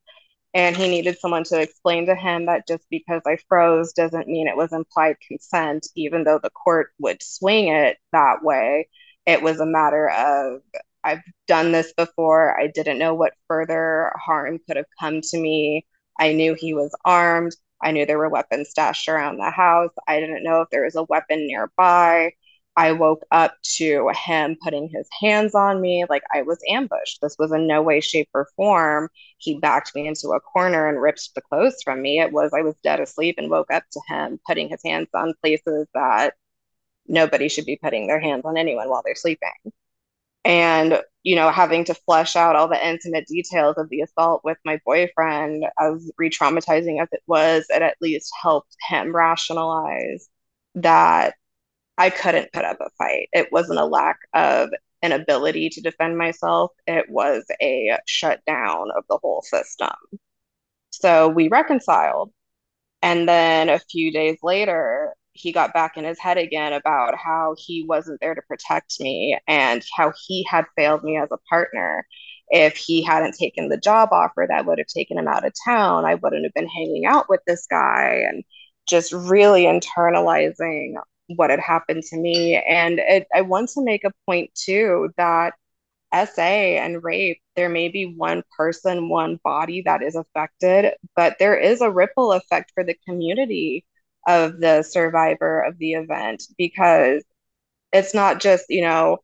And 0.53 0.75
he 0.75 0.89
needed 0.89 1.19
someone 1.19 1.43
to 1.45 1.61
explain 1.61 2.07
to 2.07 2.15
him 2.15 2.47
that 2.47 2.67
just 2.67 2.83
because 2.89 3.21
I 3.27 3.37
froze 3.47 3.93
doesn't 3.93 4.27
mean 4.27 4.47
it 4.47 4.57
was 4.57 4.73
implied 4.73 5.17
consent, 5.27 5.87
even 5.95 6.23
though 6.23 6.39
the 6.41 6.49
court 6.49 6.91
would 6.99 7.21
swing 7.21 7.67
it 7.67 7.97
that 8.11 8.43
way 8.43 8.87
it 9.27 9.43
was 9.43 9.61
a 9.61 9.67
matter 9.67 10.09
of 10.09 10.61
I've 11.05 11.21
done 11.47 11.73
this 11.73 11.93
before. 11.93 12.59
I 12.59 12.67
didn't 12.67 12.99
know 12.99 13.15
what 13.15 13.33
further 13.47 14.11
harm 14.25 14.59
could 14.67 14.77
have 14.77 14.87
come 14.99 15.21
to 15.21 15.39
me. 15.39 15.85
I 16.19 16.33
knew 16.33 16.55
he 16.55 16.73
was 16.73 16.95
armed. 17.05 17.55
I 17.83 17.91
knew 17.91 18.05
there 18.05 18.19
were 18.19 18.29
weapons 18.29 18.71
stashed 18.71 19.09
around 19.09 19.37
the 19.37 19.51
house. 19.51 19.91
I 20.07 20.19
didn't 20.21 20.43
know 20.43 20.61
if 20.61 20.69
there 20.71 20.85
was 20.85 20.95
a 20.95 21.03
weapon 21.03 21.47
nearby. 21.47 22.31
I 22.77 22.91
woke 22.93 23.23
up 23.31 23.55
to 23.77 24.11
him 24.25 24.57
putting 24.63 24.89
his 24.89 25.07
hands 25.21 25.55
on 25.55 25.81
me 25.81 26.05
like 26.09 26.23
I 26.33 26.43
was 26.43 26.59
ambushed. 26.69 27.19
This 27.21 27.35
was 27.39 27.51
in 27.51 27.67
no 27.67 27.81
way, 27.81 28.01
shape, 28.01 28.29
or 28.35 28.49
form. 28.55 29.09
He 29.39 29.59
backed 29.59 29.95
me 29.95 30.07
into 30.07 30.29
a 30.29 30.39
corner 30.39 30.87
and 30.87 31.01
ripped 31.01 31.31
the 31.35 31.41
clothes 31.41 31.77
from 31.83 32.01
me. 32.01 32.19
It 32.19 32.31
was 32.33 32.51
I 32.53 32.61
was 32.63 32.75
dead 32.83 32.99
asleep 32.99 33.35
and 33.39 33.49
woke 33.49 33.71
up 33.71 33.83
to 33.93 34.01
him 34.09 34.39
putting 34.47 34.69
his 34.69 34.81
hands 34.85 35.09
on 35.15 35.33
places 35.41 35.87
that 35.95 36.35
nobody 37.07 37.49
should 37.49 37.65
be 37.65 37.79
putting 37.81 38.07
their 38.07 38.19
hands 38.19 38.43
on 38.45 38.57
anyone 38.57 38.89
while 38.89 39.01
they're 39.05 39.15
sleeping. 39.15 39.49
And, 40.45 41.01
you 41.23 41.35
know, 41.35 41.51
having 41.51 41.83
to 41.85 41.93
flesh 41.93 42.35
out 42.35 42.55
all 42.55 42.69
the 42.69 42.87
intimate 42.87 43.27
details 43.27 43.75
of 43.77 43.89
the 43.89 44.01
assault 44.01 44.41
with 44.45 44.57
my 44.63 44.79
boyfriend, 44.85 45.65
as 45.79 46.11
re 46.17 46.29
traumatizing 46.29 47.01
as 47.01 47.09
it 47.11 47.21
was, 47.27 47.65
it 47.69 47.81
at 47.81 47.97
least 48.01 48.31
helped 48.41 48.75
him 48.87 49.15
rationalize 49.15 50.29
that 50.75 51.35
I 51.97 52.09
couldn't 52.11 52.53
put 52.53 52.65
up 52.65 52.77
a 52.81 52.89
fight. 52.97 53.29
It 53.33 53.51
wasn't 53.51 53.79
a 53.79 53.85
lack 53.85 54.19
of 54.33 54.69
an 55.01 55.11
ability 55.11 55.69
to 55.69 55.81
defend 55.81 56.17
myself, 56.17 56.71
it 56.87 57.09
was 57.09 57.45
a 57.61 57.97
shutdown 58.07 58.89
of 58.97 59.03
the 59.09 59.17
whole 59.21 59.41
system. 59.43 59.93
So 60.91 61.27
we 61.29 61.47
reconciled. 61.49 62.31
And 63.01 63.29
then 63.29 63.69
a 63.69 63.79
few 63.79 64.11
days 64.11 64.39
later, 64.43 65.13
he 65.37 65.51
got 65.51 65.73
back 65.73 65.97
in 65.97 66.03
his 66.03 66.19
head 66.19 66.37
again 66.37 66.73
about 66.73 67.15
how 67.15 67.55
he 67.57 67.85
wasn't 67.87 68.19
there 68.21 68.35
to 68.35 68.41
protect 68.43 68.99
me 68.99 69.37
and 69.47 69.83
how 69.95 70.13
he 70.27 70.45
had 70.49 70.65
failed 70.75 71.03
me 71.03 71.17
as 71.17 71.29
a 71.31 71.37
partner. 71.49 72.05
If 72.49 72.77
he 72.77 73.03
hadn't 73.03 73.35
taken 73.35 73.69
the 73.69 73.77
job 73.77 74.09
offer 74.11 74.45
that 74.49 74.65
would 74.65 74.77
have 74.79 74.87
taken 74.87 75.17
him 75.17 75.27
out 75.27 75.45
of 75.45 75.53
town, 75.65 76.05
I 76.05 76.15
wouldn't 76.15 76.45
have 76.45 76.53
been 76.53 76.67
hanging 76.67 77.05
out 77.05 77.29
with 77.29 77.41
this 77.45 77.67
guy 77.69 78.25
and 78.27 78.43
just 78.87 79.11
really 79.11 79.63
internalizing 79.63 80.95
what 81.35 81.49
had 81.49 81.59
happened 81.59 82.03
to 82.03 82.17
me. 82.17 82.55
And 82.55 82.99
it, 82.99 83.27
I 83.35 83.41
want 83.41 83.69
to 83.71 83.83
make 83.83 84.03
a 84.05 84.13
point 84.25 84.51
too 84.55 85.09
that 85.17 85.53
SA 86.13 86.41
and 86.41 87.03
rape, 87.03 87.41
there 87.55 87.69
may 87.69 87.89
be 87.89 88.15
one 88.15 88.43
person, 88.57 89.09
one 89.09 89.39
body 89.43 89.81
that 89.85 90.01
is 90.01 90.15
affected, 90.15 90.93
but 91.15 91.37
there 91.39 91.57
is 91.57 91.81
a 91.81 91.91
ripple 91.91 92.31
effect 92.31 92.71
for 92.73 92.83
the 92.83 92.95
community 93.07 93.85
of 94.27 94.59
the 94.59 94.83
survivor 94.83 95.61
of 95.61 95.77
the 95.79 95.93
event 95.93 96.43
because 96.57 97.23
it's 97.93 98.13
not 98.13 98.39
just, 98.41 98.65
you 98.69 98.81
know, 98.81 99.19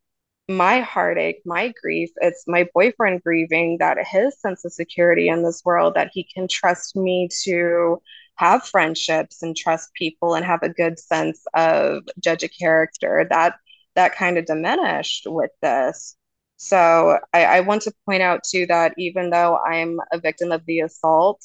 my 0.49 0.81
heartache, 0.81 1.41
my 1.45 1.73
grief, 1.81 2.09
it's 2.17 2.45
my 2.47 2.67
boyfriend 2.73 3.23
grieving 3.23 3.77
that 3.79 3.97
his 4.05 4.39
sense 4.39 4.65
of 4.65 4.73
security 4.73 5.29
in 5.29 5.43
this 5.43 5.61
world 5.65 5.95
that 5.95 6.11
he 6.13 6.23
can 6.23 6.47
trust 6.47 6.95
me 6.95 7.29
to 7.43 8.01
have 8.35 8.65
friendships 8.67 9.41
and 9.43 9.55
trust 9.55 9.93
people 9.93 10.35
and 10.35 10.45
have 10.45 10.63
a 10.63 10.69
good 10.69 10.99
sense 10.99 11.41
of 11.53 12.03
judge 12.19 12.43
a 12.43 12.49
character 12.49 13.27
that 13.29 13.55
that 13.95 14.15
kind 14.15 14.37
of 14.37 14.45
diminished 14.45 15.27
with 15.27 15.51
this. 15.61 16.15
So 16.57 17.19
I, 17.33 17.45
I 17.45 17.59
want 17.61 17.83
to 17.83 17.93
point 18.05 18.23
out 18.23 18.43
too 18.43 18.65
that 18.67 18.93
even 18.97 19.29
though 19.29 19.57
i'm 19.57 19.99
a 20.11 20.19
victim 20.19 20.51
of 20.51 20.65
the 20.65 20.79
assault 20.79 21.43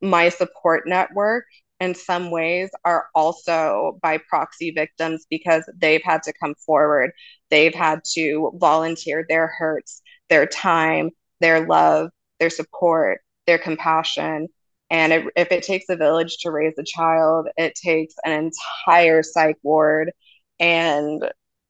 my 0.00 0.28
support 0.28 0.86
network 0.86 1.46
in 1.80 1.94
some 1.94 2.30
ways 2.30 2.70
are 2.84 3.06
also 3.14 3.98
by 4.02 4.18
proxy 4.28 4.72
victims 4.72 5.26
because 5.30 5.64
they've 5.78 6.02
had 6.02 6.22
to 6.24 6.32
come 6.32 6.54
forward. 6.66 7.12
They've 7.50 7.74
had 7.74 8.00
to 8.14 8.52
volunteer 8.56 9.24
their 9.28 9.46
hurts, 9.46 10.02
their 10.28 10.46
time, 10.46 11.10
their 11.40 11.66
love, 11.66 12.10
their 12.40 12.50
support, 12.50 13.20
their 13.46 13.58
compassion. 13.58 14.48
And 14.90 15.12
it, 15.12 15.24
if 15.36 15.52
it 15.52 15.62
takes 15.62 15.86
a 15.88 15.96
village 15.96 16.38
to 16.38 16.50
raise 16.50 16.74
a 16.78 16.84
child, 16.84 17.48
it 17.56 17.74
takes 17.74 18.14
an 18.24 18.32
entire 18.32 19.22
psych 19.22 19.56
ward 19.62 20.12
and 20.60 21.22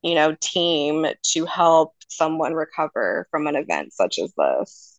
you 0.02 0.14
know 0.14 0.36
team 0.40 1.06
to 1.22 1.44
help 1.44 1.94
someone 2.08 2.54
recover 2.54 3.26
from 3.30 3.46
an 3.46 3.56
event 3.56 3.92
such 3.92 4.18
as 4.18 4.32
this 4.36 4.97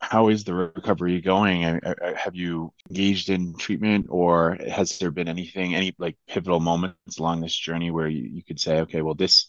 how 0.00 0.28
is 0.28 0.44
the 0.44 0.54
recovery 0.54 1.20
going? 1.20 1.80
Have 2.16 2.34
you 2.34 2.72
engaged 2.90 3.30
in 3.30 3.56
treatment, 3.56 4.06
or 4.10 4.58
has 4.70 4.98
there 4.98 5.10
been 5.10 5.28
anything, 5.28 5.74
any 5.74 5.94
like 5.98 6.16
pivotal 6.28 6.60
moments 6.60 7.18
along 7.18 7.40
this 7.40 7.56
journey 7.56 7.90
where 7.90 8.08
you, 8.08 8.22
you 8.22 8.44
could 8.44 8.60
say, 8.60 8.80
okay, 8.80 9.02
well, 9.02 9.14
this 9.14 9.48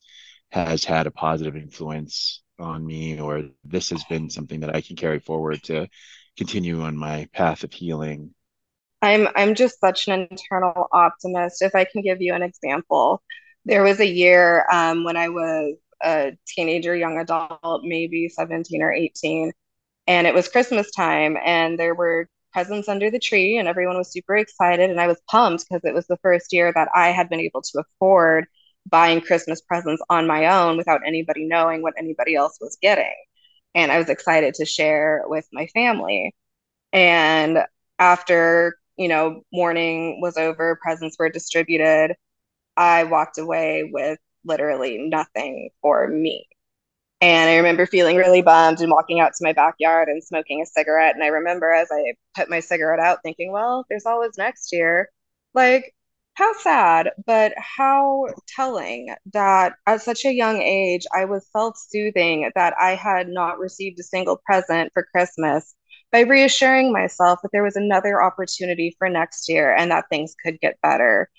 has 0.51 0.85
had 0.85 1.07
a 1.07 1.11
positive 1.11 1.55
influence 1.55 2.41
on 2.59 2.85
me, 2.85 3.19
or 3.19 3.49
this 3.63 3.89
has 3.89 4.03
been 4.05 4.29
something 4.29 4.61
that 4.61 4.73
I 4.73 4.81
can 4.81 4.95
carry 4.95 5.19
forward 5.19 5.61
to 5.63 5.87
continue 6.37 6.81
on 6.81 6.97
my 6.97 7.27
path 7.33 7.63
of 7.63 7.73
healing? 7.73 8.33
I'm 9.01 9.27
I'm 9.35 9.55
just 9.55 9.79
such 9.79 10.07
an 10.07 10.27
internal 10.31 10.87
optimist. 10.91 11.61
If 11.61 11.75
I 11.75 11.85
can 11.85 12.01
give 12.01 12.21
you 12.21 12.33
an 12.33 12.43
example, 12.43 13.21
there 13.65 13.83
was 13.83 13.99
a 13.99 14.07
year 14.07 14.65
um, 14.71 15.03
when 15.03 15.17
I 15.17 15.29
was 15.29 15.75
a 16.03 16.37
teenager, 16.47 16.95
young 16.95 17.17
adult, 17.19 17.83
maybe 17.83 18.29
17 18.29 18.81
or 18.81 18.93
18 18.93 19.51
and 20.07 20.27
it 20.27 20.33
was 20.33 20.47
Christmas 20.47 20.91
time, 20.91 21.37
and 21.43 21.79
there 21.79 21.95
were 21.95 22.29
presents 22.53 22.87
under 22.89 23.11
the 23.11 23.19
tree, 23.19 23.57
and 23.57 23.67
everyone 23.67 23.97
was 23.97 24.11
super 24.11 24.35
excited. 24.37 24.89
And 24.89 24.99
I 24.99 25.07
was 25.07 25.21
pumped 25.29 25.65
because 25.67 25.83
it 25.83 25.93
was 25.93 26.07
the 26.07 26.17
first 26.17 26.53
year 26.53 26.71
that 26.73 26.89
I 26.95 27.09
had 27.09 27.29
been 27.29 27.39
able 27.41 27.61
to 27.61 27.79
afford 27.79 28.47
buying 28.89 29.21
Christmas 29.21 29.61
presents 29.61 30.01
on 30.09 30.27
my 30.27 30.47
own 30.47 30.77
without 30.77 31.01
anybody 31.05 31.45
knowing 31.45 31.81
what 31.81 31.95
anybody 31.97 32.35
else 32.35 32.57
was 32.61 32.77
getting. 32.81 33.13
And 33.73 33.91
I 33.91 33.97
was 33.97 34.09
excited 34.09 34.53
to 34.55 34.65
share 34.65 35.23
with 35.27 35.47
my 35.51 35.67
family. 35.67 36.33
And 36.93 37.59
after, 37.99 38.77
you 38.97 39.07
know, 39.07 39.41
morning 39.51 40.21
was 40.21 40.37
over, 40.37 40.79
presents 40.81 41.17
were 41.19 41.29
distributed, 41.29 42.15
I 42.77 43.05
walked 43.05 43.37
away 43.37 43.89
with 43.91 44.19
literally 44.45 44.97
nothing 45.09 45.69
for 45.81 46.07
me. 46.07 46.47
And 47.25 47.49
I 47.49 47.55
remember 47.55 47.87
feeling 47.87 48.17
really 48.17 48.43
bummed 48.43 48.81
and 48.81 48.91
walking 48.91 49.19
out 49.19 49.33
to 49.33 49.43
my 49.43 49.51
backyard 49.51 50.09
and 50.09 50.23
smoking 50.23 50.61
a 50.61 50.65
cigarette. 50.67 51.15
And 51.15 51.23
I 51.23 51.27
remember 51.29 51.71
as 51.71 51.87
I 51.91 52.13
put 52.35 52.51
my 52.51 52.59
cigarette 52.59 52.99
out 52.99 53.23
thinking, 53.23 53.51
well, 53.51 53.83
there's 53.89 54.05
always 54.05 54.37
next 54.37 54.71
year. 54.71 55.09
Like, 55.55 55.95
how 56.35 56.53
sad, 56.59 57.13
but 57.25 57.53
how 57.57 58.27
telling 58.47 59.15
that 59.33 59.73
at 59.87 60.03
such 60.03 60.23
a 60.25 60.35
young 60.35 60.61
age, 60.61 61.07
I 61.15 61.25
was 61.25 61.49
self 61.51 61.77
soothing 61.77 62.51
that 62.53 62.75
I 62.79 62.91
had 62.93 63.27
not 63.27 63.57
received 63.57 63.99
a 63.99 64.03
single 64.03 64.39
present 64.45 64.91
for 64.93 65.07
Christmas 65.11 65.73
by 66.11 66.19
reassuring 66.19 66.93
myself 66.93 67.39
that 67.41 67.49
there 67.51 67.63
was 67.63 67.75
another 67.75 68.21
opportunity 68.21 68.95
for 68.99 69.09
next 69.09 69.49
year 69.49 69.73
and 69.75 69.89
that 69.89 70.05
things 70.11 70.35
could 70.43 70.59
get 70.61 70.79
better 70.83 71.31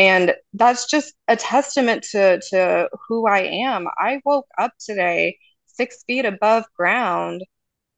and 0.00 0.34
that's 0.54 0.86
just 0.86 1.14
a 1.28 1.36
testament 1.36 2.02
to 2.12 2.40
to 2.50 2.88
who 3.08 3.28
i 3.28 3.40
am 3.40 3.86
i 4.00 4.20
woke 4.26 4.48
up 4.58 4.72
today 4.80 5.36
six 5.80 6.04
feet 6.06 6.26
above 6.26 6.64
ground, 6.76 7.42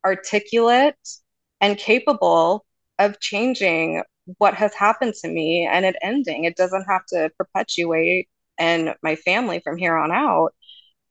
articulate, 0.04 0.94
and 1.60 1.76
capable 1.78 2.64
of 3.00 3.18
changing 3.20 4.02
what 4.38 4.54
has 4.54 4.72
happened 4.74 5.14
to 5.14 5.28
me 5.28 5.68
and 5.70 5.84
it 5.84 5.96
ending. 6.02 6.44
It 6.44 6.56
doesn't 6.56 6.84
have 6.88 7.04
to 7.08 7.30
perpetuate 7.36 8.28
and 8.58 8.94
my 9.02 9.16
family 9.16 9.60
from 9.64 9.78
here 9.78 9.96
on 9.96 10.12
out. 10.12 10.50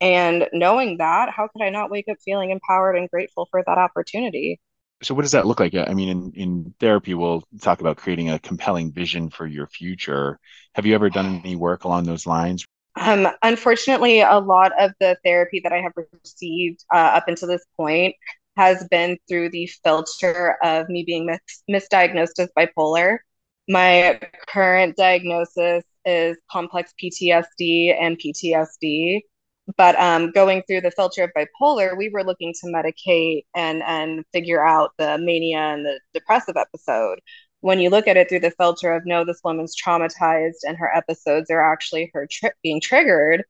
And 0.00 0.48
knowing 0.54 0.98
that, 0.98 1.30
how 1.30 1.48
could 1.48 1.62
I 1.62 1.70
not 1.70 1.90
wake 1.90 2.06
up 2.10 2.16
feeling 2.24 2.50
empowered 2.50 2.96
and 2.96 3.10
grateful 3.10 3.48
for 3.50 3.62
that 3.66 3.78
opportunity? 3.78 4.60
So, 5.02 5.14
what 5.14 5.22
does 5.22 5.32
that 5.32 5.46
look 5.46 5.60
like? 5.60 5.74
I 5.74 5.92
mean, 5.94 6.08
in, 6.08 6.32
in 6.34 6.74
therapy, 6.78 7.14
we'll 7.14 7.42
talk 7.60 7.80
about 7.80 7.96
creating 7.96 8.30
a 8.30 8.38
compelling 8.38 8.92
vision 8.92 9.30
for 9.30 9.46
your 9.46 9.66
future. 9.66 10.38
Have 10.74 10.86
you 10.86 10.94
ever 10.94 11.10
done 11.10 11.40
any 11.44 11.56
work 11.56 11.84
along 11.84 12.04
those 12.04 12.26
lines? 12.26 12.64
Um, 12.96 13.26
unfortunately, 13.42 14.20
a 14.20 14.38
lot 14.38 14.72
of 14.78 14.92
the 15.00 15.16
therapy 15.24 15.60
that 15.64 15.72
I 15.72 15.78
have 15.78 15.92
received 15.96 16.84
uh, 16.92 16.98
up 16.98 17.26
until 17.26 17.48
this 17.48 17.64
point 17.76 18.14
has 18.56 18.86
been 18.90 19.16
through 19.28 19.48
the 19.50 19.66
filter 19.82 20.56
of 20.62 20.88
me 20.88 21.04
being 21.04 21.26
mis- 21.26 21.62
misdiagnosed 21.70 22.38
as 22.38 22.48
bipolar. 22.56 23.18
My 23.68 24.20
current 24.48 24.96
diagnosis 24.96 25.84
is 26.04 26.36
complex 26.50 26.92
PTSD 27.02 27.96
and 27.98 28.18
PTSD. 28.18 29.20
But 29.76 29.98
um, 30.00 30.30
going 30.32 30.62
through 30.66 30.82
the 30.82 30.90
filter 30.90 31.24
of 31.24 31.30
bipolar, 31.36 31.96
we 31.96 32.08
were 32.08 32.24
looking 32.24 32.52
to 32.60 32.66
medicate 32.66 33.44
and 33.54 33.82
and 33.82 34.24
figure 34.32 34.64
out 34.64 34.92
the 34.98 35.18
mania 35.18 35.58
and 35.58 35.86
the 35.86 36.00
depressive 36.14 36.56
episode. 36.56 37.20
When 37.60 37.78
you 37.80 37.90
look 37.90 38.08
at 38.08 38.16
it 38.16 38.28
through 38.28 38.40
the 38.40 38.50
filter 38.50 38.92
of 38.92 39.06
no, 39.06 39.24
this 39.24 39.40
woman's 39.44 39.76
traumatized 39.76 40.64
and 40.64 40.76
her 40.78 40.94
episodes 40.94 41.50
are 41.50 41.60
actually 41.72 42.10
her 42.14 42.26
tri- 42.30 42.52
being 42.62 42.80
triggered, 42.80 43.44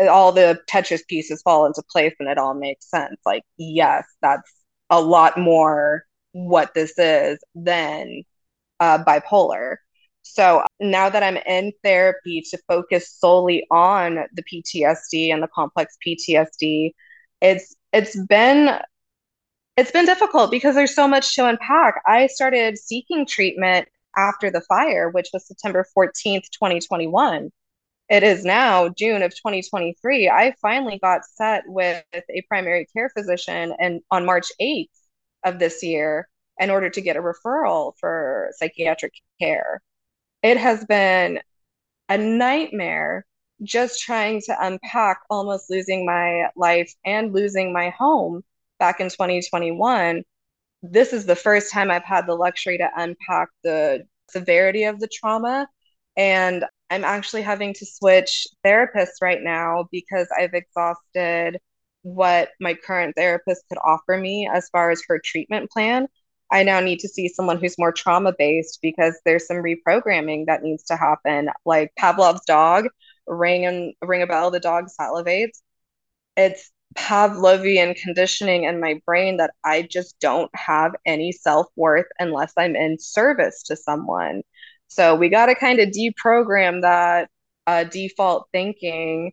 all 0.00 0.32
the 0.32 0.60
Tetris 0.68 1.06
pieces 1.06 1.42
fall 1.42 1.66
into 1.66 1.82
place 1.90 2.14
and 2.20 2.28
it 2.28 2.38
all 2.38 2.54
makes 2.54 2.88
sense. 2.90 3.16
Like, 3.26 3.44
yes, 3.58 4.06
that's 4.22 4.50
a 4.88 5.00
lot 5.00 5.38
more 5.38 6.04
what 6.32 6.74
this 6.74 6.98
is 6.98 7.38
than 7.54 8.22
uh, 8.80 9.02
bipolar. 9.04 9.76
So 10.22 10.62
now 10.80 11.08
that 11.10 11.22
I'm 11.22 11.36
in 11.38 11.72
therapy 11.82 12.42
to 12.50 12.58
focus 12.68 13.12
solely 13.18 13.66
on 13.70 14.26
the 14.34 14.42
PTSD 14.42 15.32
and 15.32 15.42
the 15.42 15.48
complex 15.48 15.96
PTSD, 16.06 16.92
it's 17.40 17.74
it's 17.92 18.16
been 18.26 18.78
it's 19.76 19.90
been 19.90 20.06
difficult 20.06 20.50
because 20.50 20.74
there's 20.74 20.94
so 20.94 21.08
much 21.08 21.34
to 21.36 21.46
unpack. 21.46 22.02
I 22.06 22.26
started 22.28 22.78
seeking 22.78 23.26
treatment 23.26 23.88
after 24.16 24.50
the 24.50 24.60
fire, 24.62 25.08
which 25.08 25.28
was 25.32 25.46
September 25.46 25.86
14th, 25.96 26.50
2021 26.50 27.50
it 28.10 28.24
is 28.24 28.44
now 28.44 28.88
June 28.88 29.22
of 29.22 29.30
2023. 29.34 30.28
I 30.28 30.52
finally 30.60 30.98
got 30.98 31.24
set 31.24 31.62
with 31.66 32.04
a 32.12 32.42
primary 32.48 32.86
care 32.92 33.08
physician 33.08 33.72
and 33.78 34.00
on 34.10 34.26
March 34.26 34.48
8th 34.60 34.88
of 35.44 35.60
this 35.60 35.82
year 35.84 36.28
in 36.58 36.70
order 36.70 36.90
to 36.90 37.00
get 37.00 37.16
a 37.16 37.22
referral 37.22 37.92
for 38.00 38.50
psychiatric 38.58 39.12
care. 39.40 39.80
It 40.42 40.56
has 40.56 40.84
been 40.84 41.40
a 42.08 42.18
nightmare 42.18 43.26
just 43.62 44.00
trying 44.02 44.40
to 44.42 44.56
unpack 44.60 45.20
almost 45.30 45.70
losing 45.70 46.06
my 46.06 46.50
life 46.56 46.92
and 47.04 47.32
losing 47.32 47.72
my 47.72 47.90
home 47.90 48.42
back 48.78 49.00
in 49.00 49.10
2021. 49.10 50.24
This 50.82 51.12
is 51.12 51.26
the 51.26 51.36
first 51.36 51.72
time 51.72 51.90
I've 51.90 52.04
had 52.04 52.26
the 52.26 52.34
luxury 52.34 52.78
to 52.78 52.90
unpack 52.96 53.48
the 53.64 54.06
severity 54.30 54.84
of 54.84 55.00
the 55.00 55.08
trauma 55.08 55.68
and 56.16 56.64
I'm 56.90 57.04
actually 57.04 57.42
having 57.42 57.74
to 57.74 57.86
switch 57.86 58.46
therapists 58.64 59.22
right 59.22 59.40
now 59.40 59.88
because 59.92 60.28
I've 60.36 60.54
exhausted 60.54 61.58
what 62.02 62.50
my 62.60 62.74
current 62.74 63.14
therapist 63.16 63.64
could 63.68 63.78
offer 63.84 64.16
me 64.16 64.48
as 64.52 64.68
far 64.70 64.90
as 64.90 65.02
her 65.08 65.20
treatment 65.24 65.70
plan. 65.70 66.08
I 66.50 66.62
now 66.64 66.80
need 66.80 67.00
to 67.00 67.08
see 67.08 67.28
someone 67.28 67.58
who's 67.60 67.78
more 67.78 67.92
trauma 67.92 68.32
based 68.36 68.80
because 68.82 69.18
there's 69.24 69.46
some 69.46 69.58
reprogramming 69.58 70.46
that 70.46 70.62
needs 70.62 70.84
to 70.84 70.96
happen. 70.96 71.48
Like 71.64 71.92
Pavlov's 71.96 72.44
dog, 72.46 72.86
ring 73.26 73.66
and 73.66 73.94
ring 74.02 74.22
a 74.22 74.26
bell, 74.26 74.50
the 74.50 74.60
dog 74.60 74.88
salivates. 75.00 75.60
It's 76.36 76.70
Pavlovian 76.96 77.96
conditioning 77.96 78.64
in 78.64 78.80
my 78.80 79.00
brain 79.06 79.36
that 79.36 79.52
I 79.64 79.82
just 79.82 80.18
don't 80.20 80.50
have 80.54 80.94
any 81.06 81.32
self 81.32 81.66
worth 81.76 82.06
unless 82.18 82.52
I'm 82.56 82.76
in 82.76 82.98
service 82.98 83.62
to 83.64 83.76
someone. 83.76 84.42
So 84.88 85.14
we 85.14 85.28
got 85.28 85.46
to 85.46 85.54
kind 85.54 85.78
of 85.78 85.90
deprogram 85.90 86.82
that 86.82 87.30
uh, 87.66 87.84
default 87.84 88.48
thinking 88.52 89.32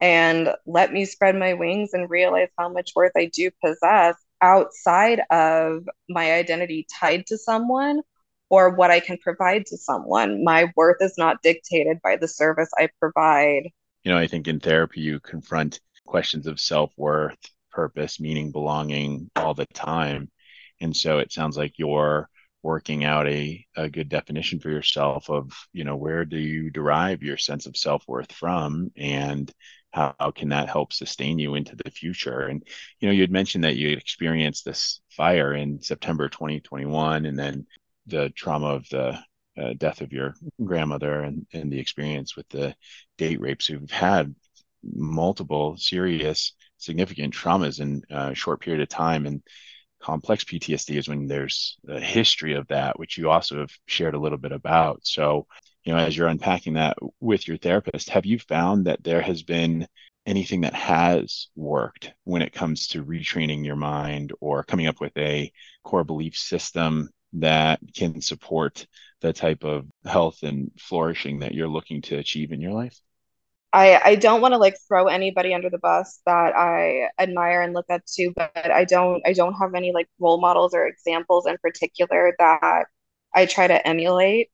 and 0.00 0.50
let 0.66 0.92
me 0.92 1.04
spread 1.04 1.36
my 1.36 1.54
wings 1.54 1.90
and 1.94 2.10
realize 2.10 2.48
how 2.58 2.68
much 2.70 2.92
worth 2.96 3.12
I 3.16 3.26
do 3.32 3.50
possess 3.64 4.16
outside 4.40 5.22
of 5.30 5.84
my 6.08 6.32
identity 6.32 6.86
tied 7.00 7.26
to 7.26 7.38
someone 7.38 8.00
or 8.48 8.70
what 8.70 8.90
I 8.90 9.00
can 9.00 9.16
provide 9.18 9.66
to 9.66 9.76
someone. 9.76 10.44
My 10.44 10.72
worth 10.76 10.98
is 11.00 11.14
not 11.16 11.42
dictated 11.42 11.98
by 12.02 12.16
the 12.16 12.28
service 12.28 12.70
I 12.78 12.88
provide. 12.98 13.70
You 14.04 14.12
know, 14.12 14.18
I 14.18 14.26
think 14.26 14.48
in 14.48 14.60
therapy, 14.60 15.00
you 15.00 15.20
confront 15.20 15.80
questions 16.06 16.46
of 16.46 16.58
self 16.58 16.92
worth, 16.96 17.38
purpose, 17.70 18.20
meaning, 18.20 18.50
belonging 18.50 19.30
all 19.36 19.54
the 19.54 19.66
time. 19.66 20.30
And 20.80 20.96
so 20.96 21.18
it 21.18 21.32
sounds 21.32 21.56
like 21.56 21.74
you're 21.78 22.28
working 22.62 23.04
out 23.04 23.26
a, 23.28 23.64
a 23.76 23.88
good 23.88 24.08
definition 24.08 24.60
for 24.60 24.70
yourself 24.70 25.30
of 25.30 25.50
you 25.72 25.84
know 25.84 25.96
where 25.96 26.24
do 26.24 26.36
you 26.36 26.70
derive 26.70 27.22
your 27.22 27.38
sense 27.38 27.66
of 27.66 27.76
self-worth 27.76 28.30
from 28.32 28.90
and 28.96 29.50
how, 29.92 30.14
how 30.18 30.30
can 30.30 30.50
that 30.50 30.68
help 30.68 30.92
sustain 30.92 31.38
you 31.38 31.54
into 31.54 31.76
the 31.76 31.90
future 31.90 32.42
and 32.42 32.62
you 33.00 33.08
know 33.08 33.12
you 33.12 33.20
had 33.20 33.30
mentioned 33.30 33.64
that 33.64 33.76
you 33.76 33.90
experienced 33.90 34.64
this 34.64 35.00
fire 35.10 35.52
in 35.54 35.80
september 35.80 36.28
2021 36.28 37.26
and 37.26 37.38
then 37.38 37.66
the 38.06 38.30
trauma 38.30 38.68
of 38.68 38.88
the 38.90 39.18
uh, 39.60 39.74
death 39.76 40.00
of 40.00 40.12
your 40.12 40.34
grandmother 40.64 41.20
and, 41.20 41.46
and 41.52 41.72
the 41.72 41.78
experience 41.78 42.36
with 42.36 42.48
the 42.50 42.74
date 43.18 43.40
rapes 43.40 43.66
who've 43.66 43.90
had 43.90 44.34
multiple 44.82 45.76
serious 45.76 46.54
significant 46.78 47.34
traumas 47.34 47.80
in 47.80 48.02
a 48.10 48.34
short 48.34 48.60
period 48.60 48.80
of 48.80 48.88
time 48.88 49.26
and 49.26 49.42
complex 50.00 50.44
PTSD 50.44 50.96
is 50.96 51.08
when 51.08 51.26
there's 51.26 51.78
a 51.88 52.00
history 52.00 52.54
of 52.54 52.66
that, 52.68 52.98
which 52.98 53.18
you 53.18 53.30
also 53.30 53.60
have 53.60 53.70
shared 53.86 54.14
a 54.14 54.18
little 54.18 54.38
bit 54.38 54.52
about. 54.52 55.00
So, 55.06 55.46
you 55.90 55.96
know, 55.96 56.02
as 56.02 56.16
you're 56.16 56.28
unpacking 56.28 56.74
that 56.74 56.96
with 57.18 57.48
your 57.48 57.56
therapist, 57.56 58.10
have 58.10 58.24
you 58.24 58.38
found 58.38 58.86
that 58.86 59.02
there 59.02 59.20
has 59.20 59.42
been 59.42 59.88
anything 60.24 60.60
that 60.60 60.72
has 60.72 61.48
worked 61.56 62.12
when 62.22 62.42
it 62.42 62.52
comes 62.52 62.86
to 62.86 63.04
retraining 63.04 63.64
your 63.64 63.74
mind 63.74 64.32
or 64.40 64.62
coming 64.62 64.86
up 64.86 65.00
with 65.00 65.10
a 65.16 65.50
core 65.82 66.04
belief 66.04 66.36
system 66.36 67.10
that 67.32 67.80
can 67.92 68.20
support 68.20 68.86
the 69.20 69.32
type 69.32 69.64
of 69.64 69.84
health 70.04 70.44
and 70.44 70.70
flourishing 70.78 71.40
that 71.40 71.54
you're 71.54 71.66
looking 71.66 72.02
to 72.02 72.18
achieve 72.18 72.52
in 72.52 72.60
your 72.60 72.72
life? 72.72 72.96
I 73.72 74.00
I 74.04 74.14
don't 74.14 74.40
want 74.40 74.54
to 74.54 74.58
like 74.58 74.76
throw 74.86 75.08
anybody 75.08 75.52
under 75.54 75.70
the 75.70 75.78
bus 75.78 76.20
that 76.24 76.54
I 76.54 77.08
admire 77.18 77.62
and 77.62 77.74
look 77.74 77.86
up 77.90 78.02
to, 78.14 78.32
but 78.36 78.52
I 78.54 78.84
don't 78.84 79.26
I 79.26 79.32
don't 79.32 79.54
have 79.54 79.74
any 79.74 79.90
like 79.90 80.06
role 80.20 80.40
models 80.40 80.72
or 80.72 80.86
examples 80.86 81.48
in 81.48 81.56
particular 81.58 82.32
that 82.38 82.84
I 83.34 83.46
try 83.46 83.66
to 83.66 83.84
emulate. 83.84 84.50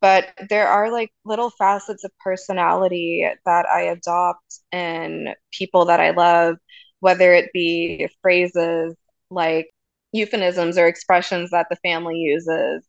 But 0.00 0.32
there 0.48 0.66
are 0.68 0.90
like 0.90 1.10
little 1.24 1.50
facets 1.50 2.04
of 2.04 2.10
personality 2.18 3.28
that 3.44 3.68
I 3.68 3.82
adopt 3.82 4.60
in 4.72 5.34
people 5.52 5.84
that 5.86 6.00
I 6.00 6.10
love, 6.10 6.56
whether 7.00 7.32
it 7.32 7.50
be 7.52 8.08
phrases 8.20 8.96
like 9.30 9.68
euphemisms 10.12 10.78
or 10.78 10.86
expressions 10.86 11.50
that 11.50 11.66
the 11.70 11.76
family 11.76 12.16
uses 12.16 12.84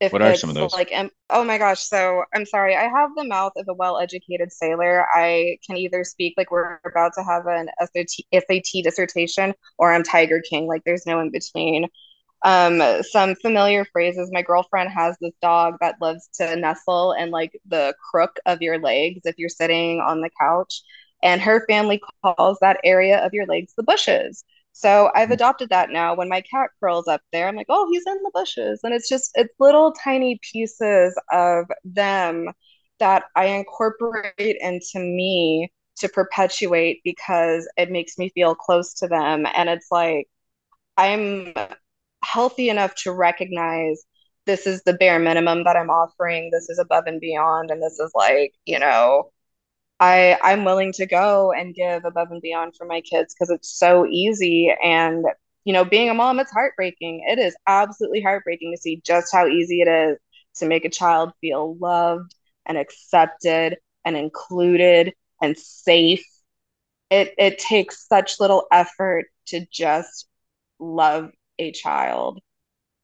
if 0.00 0.12
what 0.12 0.22
are 0.22 0.34
some 0.34 0.50
of 0.50 0.54
those? 0.54 0.72
Like, 0.72 0.92
oh 1.30 1.44
my 1.44 1.58
gosh. 1.58 1.80
So 1.80 2.24
I'm 2.34 2.46
sorry. 2.46 2.76
I 2.76 2.84
have 2.84 3.10
the 3.16 3.24
mouth 3.24 3.52
of 3.56 3.66
a 3.68 3.74
well-educated 3.74 4.52
sailor. 4.52 5.06
I 5.12 5.58
can 5.66 5.76
either 5.76 6.04
speak 6.04 6.34
like 6.36 6.50
we're 6.50 6.78
about 6.86 7.12
to 7.14 7.24
have 7.24 7.46
an 7.46 7.68
SAT, 7.80 8.08
SAT 8.32 8.84
dissertation, 8.84 9.54
or 9.76 9.92
I'm 9.92 10.04
Tiger 10.04 10.40
King. 10.48 10.66
Like, 10.66 10.82
there's 10.84 11.06
no 11.06 11.20
in 11.20 11.30
between. 11.30 11.88
Um, 12.44 13.02
some 13.02 13.34
familiar 13.34 13.84
phrases. 13.84 14.30
My 14.32 14.42
girlfriend 14.42 14.90
has 14.90 15.16
this 15.20 15.34
dog 15.42 15.74
that 15.80 15.96
loves 16.00 16.28
to 16.34 16.54
nestle 16.54 17.12
in 17.12 17.30
like 17.30 17.58
the 17.66 17.94
crook 18.10 18.38
of 18.46 18.62
your 18.62 18.78
legs 18.78 19.22
if 19.24 19.34
you're 19.38 19.48
sitting 19.48 20.00
on 20.00 20.20
the 20.20 20.30
couch, 20.40 20.82
and 21.22 21.40
her 21.40 21.66
family 21.66 22.00
calls 22.22 22.58
that 22.60 22.78
area 22.84 23.18
of 23.24 23.32
your 23.32 23.46
legs 23.46 23.74
the 23.76 23.82
bushes. 23.82 24.44
So 24.72 25.10
I've 25.16 25.30
mm. 25.30 25.32
adopted 25.32 25.70
that 25.70 25.90
now. 25.90 26.14
When 26.14 26.28
my 26.28 26.40
cat 26.42 26.70
curls 26.78 27.08
up 27.08 27.20
there, 27.32 27.48
I'm 27.48 27.56
like, 27.56 27.66
oh, 27.68 27.88
he's 27.90 28.04
in 28.06 28.22
the 28.22 28.30
bushes. 28.32 28.80
And 28.84 28.94
it's 28.94 29.08
just, 29.08 29.32
it's 29.34 29.52
little 29.58 29.92
tiny 29.92 30.38
pieces 30.52 31.18
of 31.32 31.66
them 31.84 32.48
that 33.00 33.24
I 33.34 33.46
incorporate 33.46 34.56
into 34.60 35.00
me 35.00 35.72
to 35.96 36.08
perpetuate 36.08 37.00
because 37.02 37.68
it 37.76 37.90
makes 37.90 38.18
me 38.18 38.30
feel 38.30 38.54
close 38.54 38.94
to 38.94 39.08
them. 39.08 39.46
And 39.52 39.68
it's 39.68 39.88
like, 39.90 40.28
I'm 40.96 41.54
healthy 42.22 42.68
enough 42.68 42.94
to 42.96 43.12
recognize 43.12 44.04
this 44.46 44.66
is 44.66 44.82
the 44.82 44.94
bare 44.94 45.18
minimum 45.18 45.64
that 45.64 45.76
I'm 45.76 45.90
offering. 45.90 46.50
This 46.52 46.68
is 46.70 46.78
above 46.78 47.04
and 47.06 47.20
beyond. 47.20 47.70
And 47.70 47.82
this 47.82 47.98
is 47.98 48.10
like, 48.14 48.54
you 48.64 48.78
know, 48.78 49.30
I 50.00 50.38
I'm 50.42 50.64
willing 50.64 50.92
to 50.94 51.06
go 51.06 51.52
and 51.52 51.74
give 51.74 52.04
above 52.04 52.30
and 52.30 52.42
beyond 52.42 52.74
for 52.76 52.86
my 52.86 53.00
kids 53.00 53.34
because 53.34 53.50
it's 53.50 53.70
so 53.78 54.06
easy 54.06 54.74
and 54.82 55.24
you 55.64 55.72
know 55.72 55.84
being 55.84 56.08
a 56.10 56.14
mom 56.14 56.38
it's 56.40 56.52
heartbreaking 56.52 57.24
it 57.28 57.38
is 57.38 57.56
absolutely 57.66 58.20
heartbreaking 58.22 58.72
to 58.72 58.80
see 58.80 59.02
just 59.04 59.32
how 59.32 59.46
easy 59.46 59.80
it 59.82 59.88
is 59.88 60.18
to 60.56 60.66
make 60.66 60.84
a 60.84 60.90
child 60.90 61.32
feel 61.40 61.76
loved 61.78 62.34
and 62.66 62.78
accepted 62.78 63.78
and 64.04 64.16
included 64.16 65.14
and 65.42 65.58
safe 65.58 66.24
it 67.10 67.34
it 67.38 67.58
takes 67.58 68.06
such 68.06 68.40
little 68.40 68.66
effort 68.72 69.26
to 69.46 69.66
just 69.72 70.28
love 70.78 71.30
a 71.58 71.72
child 71.72 72.40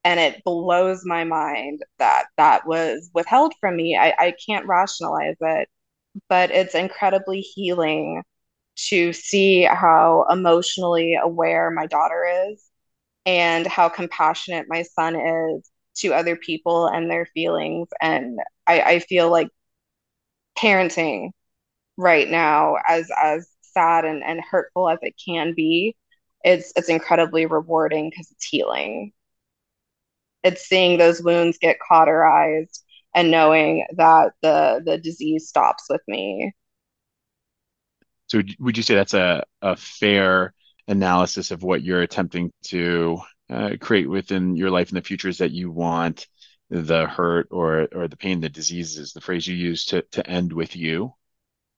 and 0.03 0.19
it 0.19 0.43
blows 0.43 1.03
my 1.05 1.23
mind 1.25 1.81
that 1.99 2.25
that 2.37 2.67
was 2.67 3.09
withheld 3.13 3.53
from 3.61 3.75
me 3.75 3.97
I, 3.97 4.13
I 4.19 4.35
can't 4.47 4.67
rationalize 4.67 5.37
it 5.41 5.69
but 6.29 6.51
it's 6.51 6.75
incredibly 6.75 7.41
healing 7.41 8.23
to 8.89 9.13
see 9.13 9.63
how 9.63 10.25
emotionally 10.29 11.17
aware 11.21 11.71
my 11.71 11.87
daughter 11.87 12.25
is 12.49 12.63
and 13.25 13.67
how 13.67 13.89
compassionate 13.89 14.67
my 14.69 14.83
son 14.83 15.15
is 15.15 15.69
to 15.97 16.13
other 16.13 16.35
people 16.35 16.87
and 16.87 17.09
their 17.09 17.25
feelings. 17.27 17.87
And 18.01 18.39
I, 18.67 18.81
I 18.81 18.99
feel 18.99 19.29
like 19.31 19.49
parenting 20.57 21.31
right 21.97 22.29
now, 22.29 22.77
as 22.87 23.09
as 23.21 23.49
sad 23.61 24.05
and, 24.05 24.23
and 24.23 24.41
hurtful 24.41 24.89
as 24.89 24.99
it 25.01 25.15
can 25.25 25.53
be, 25.55 25.95
it's 26.45 26.71
it's 26.75 26.89
incredibly 26.89 27.47
rewarding 27.47 28.09
because 28.09 28.31
it's 28.31 28.45
healing. 28.45 29.11
It's 30.43 30.61
seeing 30.61 30.97
those 30.97 31.21
wounds 31.21 31.57
get 31.57 31.77
cauterized 31.85 32.83
and 33.15 33.31
knowing 33.31 33.85
that 33.97 34.33
the 34.43 34.81
the 34.85 34.99
disease 34.99 35.49
stops 35.49 35.85
with 35.89 36.01
me. 36.07 36.53
So 38.27 38.41
would 38.59 38.77
you 38.77 38.83
say 38.83 38.93
that's 38.95 39.15
a, 39.15 39.43
a 39.61 39.75
fair 39.75 40.53
analysis 40.87 41.49
of 41.49 41.63
what 41.63 41.81
you're 41.81 42.01
attempting 42.01 42.51
to 42.65 43.19
uh, 43.49 43.71
create 43.79 44.09
within 44.09 44.55
your 44.55 44.69
life 44.69 44.89
in 44.89 44.95
the 44.95 45.01
future 45.01 45.29
is 45.29 45.39
that 45.39 45.51
you 45.51 45.71
want 45.71 46.27
the 46.69 47.07
hurt 47.07 47.47
or 47.49 47.87
or 47.93 48.07
the 48.07 48.17
pain, 48.17 48.39
the 48.39 48.49
disease 48.49 48.97
is 48.99 49.13
the 49.13 49.21
phrase 49.21 49.47
you 49.47 49.55
use 49.55 49.85
to 49.85 50.03
to 50.11 50.27
end 50.27 50.53
with 50.53 50.75
you? 50.75 51.13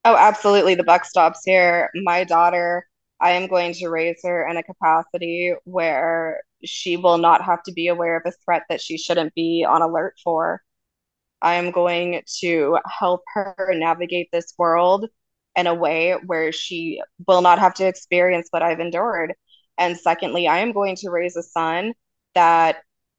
Oh, 0.03 0.15
absolutely. 0.15 0.75
The 0.75 0.84
buck 0.84 1.06
stops 1.06 1.41
here. 1.45 1.89
My 2.03 2.23
daughter, 2.23 2.87
I 3.19 3.32
am 3.32 3.47
going 3.47 3.73
to 3.73 3.89
raise 3.89 4.19
her 4.23 4.47
in 4.47 4.58
a 4.58 4.63
capacity 4.63 5.53
where 5.63 6.41
she 6.63 6.97
will 6.97 7.17
not 7.17 7.43
have 7.43 7.63
to 7.63 7.71
be 7.71 7.88
aware 7.88 8.17
of 8.17 8.23
a 8.25 8.34
threat 8.45 8.63
that 8.69 8.82
she 8.82 8.97
shouldn't 8.97 9.34
be 9.34 9.65
on 9.67 9.82
alert 9.82 10.15
for. 10.23 10.62
I 11.41 11.56
am 11.56 11.71
going 11.71 12.21
to 12.41 12.80
help 12.86 13.23
her 13.34 13.56
navigate 13.73 14.30
this 14.32 14.53
world 14.58 15.08
in 15.56 15.67
a 15.67 15.73
way 15.73 16.13
where 16.25 16.51
she 16.51 17.01
will 17.27 17.41
not 17.41 17.60
have 17.60 17.73
to 17.75 17.88
experience 17.88 18.47
what 18.51 18.63
I've 18.63 18.80
endured. 18.80 19.34
And 19.77 19.97
secondly, 19.97 20.47
I 20.47 20.60
am 20.60 20.71
going 20.71 20.95
to 20.97 21.10
raise 21.10 21.36
a 21.36 21.43
son 21.43 21.93
that 22.36 22.77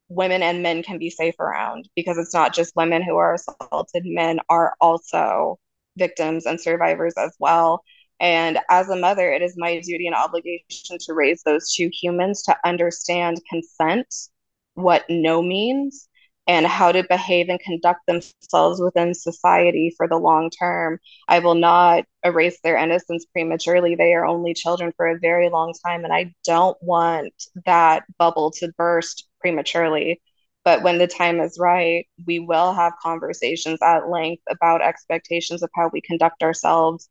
women 0.09 0.41
and 0.41 0.63
men 0.63 0.83
can 0.83 0.97
be 0.97 1.09
safe 1.09 1.39
around 1.39 1.87
because 1.95 2.17
it's 2.17 2.33
not 2.33 2.53
just 2.53 2.75
women 2.75 3.01
who 3.03 3.17
are 3.17 3.35
assaulted, 3.35 4.03
men 4.05 4.39
are 4.49 4.75
also 4.81 5.59
victims 5.97 6.45
and 6.45 6.59
survivors 6.59 7.13
as 7.17 7.35
well. 7.39 7.83
And 8.19 8.59
as 8.69 8.89
a 8.89 8.95
mother, 8.95 9.31
it 9.31 9.41
is 9.41 9.55
my 9.57 9.79
duty 9.79 10.07
and 10.07 10.15
obligation 10.15 10.97
to 10.99 11.13
raise 11.13 11.41
those 11.43 11.73
two 11.73 11.89
humans 11.93 12.43
to 12.43 12.57
understand 12.65 13.41
consent, 13.49 14.13
what 14.73 15.05
no 15.09 15.41
means, 15.41 16.09
and 16.47 16.65
how 16.65 16.91
to 16.91 17.05
behave 17.07 17.47
and 17.47 17.59
conduct 17.59 18.01
themselves 18.07 18.81
within 18.81 19.13
society 19.13 19.93
for 19.95 20.07
the 20.07 20.17
long 20.17 20.49
term. 20.49 20.99
I 21.27 21.39
will 21.39 21.55
not 21.55 22.05
erase 22.23 22.59
their 22.61 22.75
innocence 22.75 23.25
prematurely. 23.31 23.95
They 23.95 24.13
are 24.15 24.25
only 24.25 24.53
children 24.53 24.91
for 24.97 25.07
a 25.07 25.19
very 25.19 25.49
long 25.49 25.73
time, 25.85 26.03
and 26.03 26.13
I 26.13 26.33
don't 26.43 26.77
want 26.81 27.33
that 27.65 28.03
bubble 28.17 28.51
to 28.57 28.73
burst 28.77 29.27
prematurely. 29.39 30.21
But 30.65 30.83
when 30.83 30.97
the 30.97 31.07
time 31.07 31.39
is 31.39 31.57
right, 31.59 32.05
we 32.27 32.39
will 32.39 32.73
have 32.73 32.93
conversations 33.01 33.79
at 33.81 34.09
length 34.09 34.43
about 34.49 34.81
expectations 34.81 35.63
of 35.63 35.69
how 35.75 35.89
we 35.93 36.01
conduct 36.01 36.43
ourselves 36.43 37.09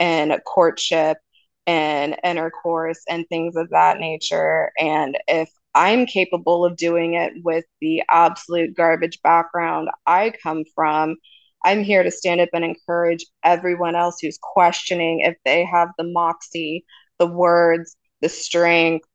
in 0.00 0.36
courtship 0.44 1.18
and 1.66 2.18
intercourse 2.24 3.00
and 3.08 3.28
things 3.28 3.54
of 3.54 3.70
that 3.70 3.98
nature. 3.98 4.72
And 4.80 5.16
if 5.28 5.50
I'm 5.74 6.06
capable 6.06 6.64
of 6.64 6.76
doing 6.76 7.14
it 7.14 7.32
with 7.44 7.64
the 7.80 8.02
absolute 8.10 8.74
garbage 8.74 9.22
background 9.22 9.88
I 10.06 10.32
come 10.42 10.64
from. 10.74 11.16
I'm 11.64 11.84
here 11.84 12.02
to 12.02 12.10
stand 12.10 12.40
up 12.40 12.48
and 12.54 12.64
encourage 12.64 13.26
everyone 13.44 13.94
else 13.94 14.16
who's 14.20 14.38
questioning 14.40 15.20
if 15.20 15.36
they 15.44 15.64
have 15.64 15.90
the 15.98 16.04
moxie, 16.04 16.84
the 17.18 17.26
words, 17.26 17.96
the 18.22 18.30
strength, 18.30 19.06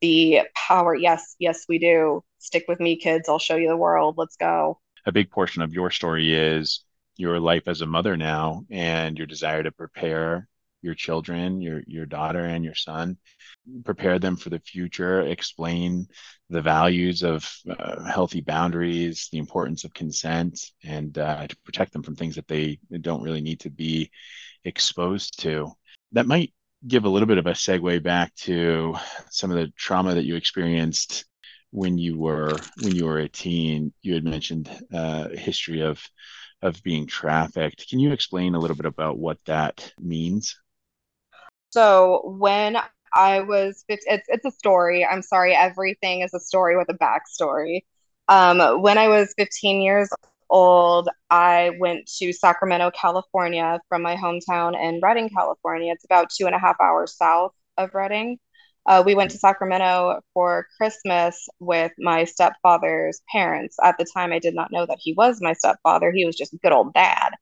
the 0.00 0.40
power. 0.56 0.94
Yes, 0.94 1.36
yes, 1.38 1.66
we 1.68 1.78
do. 1.78 2.22
Stick 2.38 2.64
with 2.68 2.80
me, 2.80 2.96
kids. 2.96 3.28
I'll 3.28 3.38
show 3.38 3.56
you 3.56 3.68
the 3.68 3.76
world. 3.76 4.14
Let's 4.16 4.36
go. 4.36 4.80
A 5.06 5.12
big 5.12 5.30
portion 5.30 5.62
of 5.62 5.74
your 5.74 5.90
story 5.90 6.34
is 6.34 6.82
your 7.20 7.38
life 7.38 7.68
as 7.68 7.82
a 7.82 7.86
mother 7.86 8.16
now 8.16 8.64
and 8.70 9.18
your 9.18 9.26
desire 9.26 9.62
to 9.62 9.70
prepare 9.70 10.48
your 10.82 10.94
children, 10.94 11.60
your 11.60 11.82
your 11.86 12.06
daughter 12.06 12.42
and 12.42 12.64
your 12.64 12.74
son, 12.74 13.18
prepare 13.84 14.18
them 14.18 14.36
for 14.36 14.48
the 14.48 14.60
future, 14.60 15.20
explain 15.20 16.06
the 16.48 16.62
values 16.62 17.22
of 17.22 17.46
uh, 17.68 18.02
healthy 18.04 18.40
boundaries, 18.40 19.28
the 19.30 19.38
importance 19.38 19.84
of 19.84 19.92
consent, 19.92 20.58
and 20.82 21.18
uh, 21.18 21.46
to 21.46 21.56
protect 21.64 21.92
them 21.92 22.02
from 22.02 22.16
things 22.16 22.36
that 22.36 22.48
they 22.48 22.78
don't 23.02 23.22
really 23.22 23.42
need 23.42 23.60
to 23.60 23.70
be 23.70 24.10
exposed 24.64 25.40
to. 25.40 25.70
That 26.12 26.26
might 26.26 26.54
give 26.88 27.04
a 27.04 27.08
little 27.10 27.28
bit 27.28 27.38
of 27.38 27.46
a 27.46 27.52
segue 27.52 28.02
back 28.02 28.34
to 28.34 28.94
some 29.30 29.50
of 29.50 29.58
the 29.58 29.70
trauma 29.76 30.14
that 30.14 30.24
you 30.24 30.36
experienced 30.36 31.26
when 31.72 31.98
you 31.98 32.18
were 32.18 32.56
when 32.82 32.94
you 32.96 33.04
were 33.04 33.18
a 33.18 33.28
teen. 33.28 33.92
You 34.00 34.14
had 34.14 34.24
mentioned 34.24 34.70
uh, 34.92 35.28
history 35.28 35.82
of 35.82 36.02
of 36.62 36.82
being 36.82 37.06
trafficked. 37.06 37.88
Can 37.88 37.98
you 37.98 38.12
explain 38.12 38.54
a 38.54 38.58
little 38.58 38.76
bit 38.76 38.86
about 38.86 39.18
what 39.18 39.38
that 39.46 39.92
means? 39.98 40.58
So 41.70 42.22
when 42.38 42.76
I 43.14 43.40
was 43.40 43.84
15, 43.88 44.12
it's 44.12 44.28
it's 44.28 44.44
a 44.44 44.50
story. 44.50 45.04
I'm 45.04 45.22
sorry, 45.22 45.54
everything 45.54 46.20
is 46.20 46.34
a 46.34 46.40
story 46.40 46.76
with 46.76 46.88
a 46.88 46.94
backstory. 46.94 47.84
Um, 48.28 48.80
when 48.82 48.98
I 48.98 49.08
was 49.08 49.34
15 49.36 49.80
years 49.80 50.08
old, 50.48 51.08
I 51.30 51.72
went 51.78 52.06
to 52.18 52.32
Sacramento, 52.32 52.90
California 52.92 53.80
from 53.88 54.02
my 54.02 54.16
hometown 54.16 54.80
in 54.80 55.00
Redding, 55.00 55.30
California. 55.30 55.92
It's 55.92 56.04
about 56.04 56.30
two 56.30 56.46
and 56.46 56.54
a 56.54 56.58
half 56.58 56.76
hours 56.80 57.16
south 57.16 57.52
of 57.76 57.94
Redding. 57.94 58.38
Uh, 58.86 59.02
we 59.04 59.14
went 59.14 59.30
to 59.30 59.38
Sacramento 59.38 60.20
for 60.34 60.66
Christmas 60.76 61.48
with 61.58 61.92
my 61.98 62.24
stepfather's 62.24 63.20
parents. 63.30 63.76
At 63.82 63.98
the 63.98 64.06
time, 64.06 64.32
I 64.32 64.38
did 64.38 64.54
not 64.54 64.72
know 64.72 64.86
that 64.86 64.98
he 65.00 65.12
was 65.12 65.40
my 65.40 65.52
stepfather. 65.52 66.12
He 66.12 66.24
was 66.24 66.36
just 66.36 66.56
good 66.62 66.72
old 66.72 66.94
dad. 66.94 67.32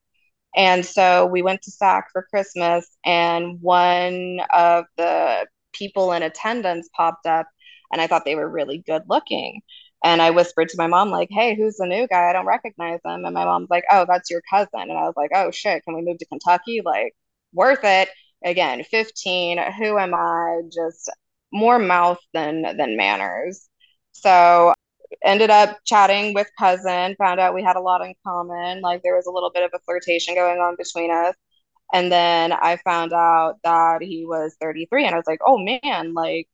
And 0.56 0.84
so 0.84 1.26
we 1.26 1.42
went 1.42 1.62
to 1.62 1.70
SAC 1.70 2.10
for 2.12 2.26
Christmas, 2.30 2.86
and 3.04 3.60
one 3.60 4.40
of 4.52 4.86
the 4.96 5.46
people 5.72 6.12
in 6.12 6.22
attendance 6.22 6.88
popped 6.96 7.26
up, 7.26 7.46
and 7.92 8.00
I 8.00 8.06
thought 8.06 8.24
they 8.24 8.34
were 8.34 8.48
really 8.48 8.78
good 8.78 9.02
looking. 9.08 9.60
And 10.04 10.22
I 10.22 10.30
whispered 10.30 10.68
to 10.70 10.76
my 10.78 10.86
mom, 10.86 11.10
like, 11.10 11.28
hey, 11.30 11.56
who's 11.56 11.76
the 11.76 11.86
new 11.86 12.06
guy? 12.06 12.30
I 12.30 12.32
don't 12.32 12.46
recognize 12.46 13.00
him. 13.04 13.24
And 13.24 13.34
my 13.34 13.44
mom's 13.44 13.70
like, 13.70 13.84
oh, 13.90 14.06
that's 14.08 14.30
your 14.30 14.42
cousin. 14.48 14.80
And 14.82 14.92
I 14.92 15.02
was 15.02 15.14
like, 15.16 15.30
oh, 15.34 15.50
shit, 15.50 15.82
can 15.84 15.94
we 15.94 16.02
move 16.02 16.18
to 16.18 16.26
Kentucky? 16.26 16.82
Like, 16.84 17.14
worth 17.52 17.80
it. 17.82 18.08
Again, 18.44 18.84
15. 18.84 19.58
Who 19.78 19.98
am 19.98 20.14
I? 20.14 20.62
Just 20.72 21.10
more 21.52 21.78
mouth 21.78 22.18
than 22.32 22.62
than 22.76 22.96
manners. 22.96 23.68
So 24.12 24.74
ended 25.24 25.50
up 25.50 25.78
chatting 25.84 26.34
with 26.34 26.48
cousin, 26.58 27.16
found 27.16 27.40
out 27.40 27.54
we 27.54 27.62
had 27.62 27.76
a 27.76 27.80
lot 27.80 28.02
in 28.02 28.14
common. 28.26 28.80
Like 28.82 29.02
there 29.02 29.16
was 29.16 29.26
a 29.26 29.30
little 29.30 29.50
bit 29.52 29.64
of 29.64 29.70
a 29.74 29.80
flirtation 29.80 30.34
going 30.34 30.60
on 30.60 30.76
between 30.76 31.10
us. 31.10 31.34
And 31.94 32.12
then 32.12 32.52
I 32.52 32.78
found 32.84 33.12
out 33.14 33.56
that 33.64 34.02
he 34.02 34.24
was 34.26 34.56
33 34.60 35.06
and 35.06 35.14
I 35.14 35.18
was 35.18 35.26
like, 35.26 35.40
oh 35.46 35.58
man, 35.58 36.14
like 36.14 36.48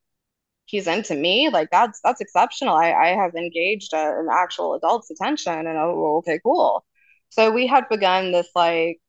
he's 0.66 0.86
into 0.86 1.14
me. 1.14 1.48
Like 1.50 1.70
that's 1.70 2.00
that's 2.02 2.20
exceptional. 2.20 2.74
I, 2.74 2.92
I 2.92 3.08
have 3.08 3.34
engaged 3.34 3.92
a, 3.92 4.18
an 4.20 4.28
actual 4.32 4.74
adult's 4.74 5.10
attention 5.10 5.54
and 5.54 5.78
oh 5.78 6.18
okay, 6.18 6.40
cool. 6.42 6.84
So 7.30 7.50
we 7.50 7.66
had 7.66 7.88
begun 7.90 8.32
this 8.32 8.48
like 8.54 9.00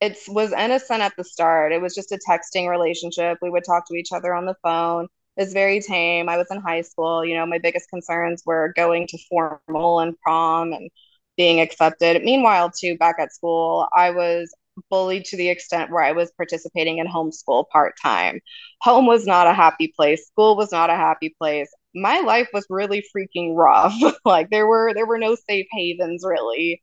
it 0.00 0.18
was 0.28 0.52
innocent 0.52 1.02
at 1.02 1.14
the 1.16 1.24
start. 1.24 1.72
It 1.72 1.80
was 1.82 1.94
just 1.94 2.12
a 2.12 2.20
texting 2.28 2.68
relationship. 2.68 3.38
We 3.42 3.50
would 3.50 3.64
talk 3.64 3.88
to 3.88 3.94
each 3.96 4.12
other 4.12 4.34
on 4.34 4.46
the 4.46 4.56
phone 4.62 5.08
is 5.36 5.52
very 5.52 5.80
tame. 5.80 6.28
I 6.28 6.36
was 6.36 6.48
in 6.50 6.60
high 6.60 6.82
school. 6.82 7.24
You 7.24 7.34
know, 7.36 7.46
my 7.46 7.58
biggest 7.58 7.88
concerns 7.90 8.42
were 8.46 8.72
going 8.76 9.06
to 9.08 9.18
formal 9.28 10.00
and 10.00 10.18
prom 10.20 10.72
and 10.72 10.90
being 11.36 11.60
accepted. 11.60 12.22
Meanwhile, 12.22 12.72
too, 12.78 12.96
back 12.98 13.16
at 13.18 13.32
school, 13.32 13.88
I 13.96 14.10
was 14.10 14.54
bullied 14.90 15.24
to 15.26 15.36
the 15.36 15.48
extent 15.48 15.90
where 15.90 16.02
I 16.02 16.12
was 16.12 16.32
participating 16.32 16.98
in 16.98 17.06
homeschool 17.06 17.68
part 17.70 17.94
time. 18.02 18.40
Home 18.82 19.06
was 19.06 19.26
not 19.26 19.46
a 19.46 19.54
happy 19.54 19.92
place. 19.96 20.26
School 20.26 20.56
was 20.56 20.72
not 20.72 20.90
a 20.90 20.96
happy 20.96 21.34
place. 21.38 21.70
My 21.94 22.20
life 22.20 22.48
was 22.52 22.66
really 22.70 23.04
freaking 23.14 23.56
rough. 23.56 23.94
like 24.24 24.50
there 24.50 24.66
were 24.66 24.92
there 24.94 25.06
were 25.06 25.18
no 25.18 25.34
safe 25.34 25.66
havens 25.72 26.24
really 26.26 26.82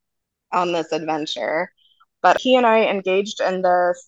on 0.52 0.72
this 0.72 0.92
adventure. 0.92 1.72
But 2.22 2.40
he 2.42 2.56
and 2.56 2.66
I 2.66 2.86
engaged 2.86 3.42
in 3.42 3.62
this 3.62 4.06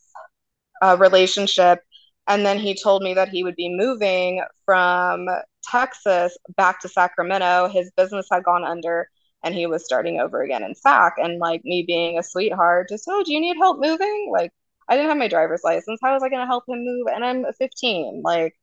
uh, 0.82 0.98
relationship. 1.00 1.80
And 2.28 2.46
then 2.46 2.60
he 2.60 2.76
told 2.76 3.02
me 3.02 3.14
that 3.16 3.30
he 3.30 3.44
would 3.44 3.56
be 3.56 3.70
moving 3.70 4.44
from 4.66 5.28
Texas 5.64 6.38
back 6.56 6.80
to 6.82 6.90
Sacramento. 6.90 7.68
His 7.70 7.92
business 7.98 8.28
had 8.32 8.44
gone 8.44 8.64
under 8.64 9.08
and 9.44 9.56
he 9.56 9.66
was 9.66 9.86
starting 9.86 10.20
over 10.20 10.42
again 10.42 10.64
in 10.64 10.76
Sac. 10.76 11.16
And 11.18 11.40
like 11.40 11.64
me 11.66 11.84
being 11.86 12.18
a 12.20 12.24
sweetheart, 12.24 12.90
just, 12.90 13.06
oh, 13.10 13.24
do 13.24 13.34
you 13.34 13.42
need 13.42 13.58
help 13.58 13.80
moving? 13.80 14.30
Like, 14.32 14.52
I 14.88 14.96
didn't 14.96 15.10
have 15.10 15.18
my 15.18 15.28
driver's 15.28 15.64
license. 15.64 16.00
How 16.04 16.14
was 16.14 16.24
I 16.24 16.30
going 16.30 16.42
to 16.42 16.46
help 16.48 16.66
him 16.68 16.84
move? 16.84 17.08
And 17.14 17.26
I'm 17.26 17.46
15. 17.54 18.22
Like, 18.24 18.54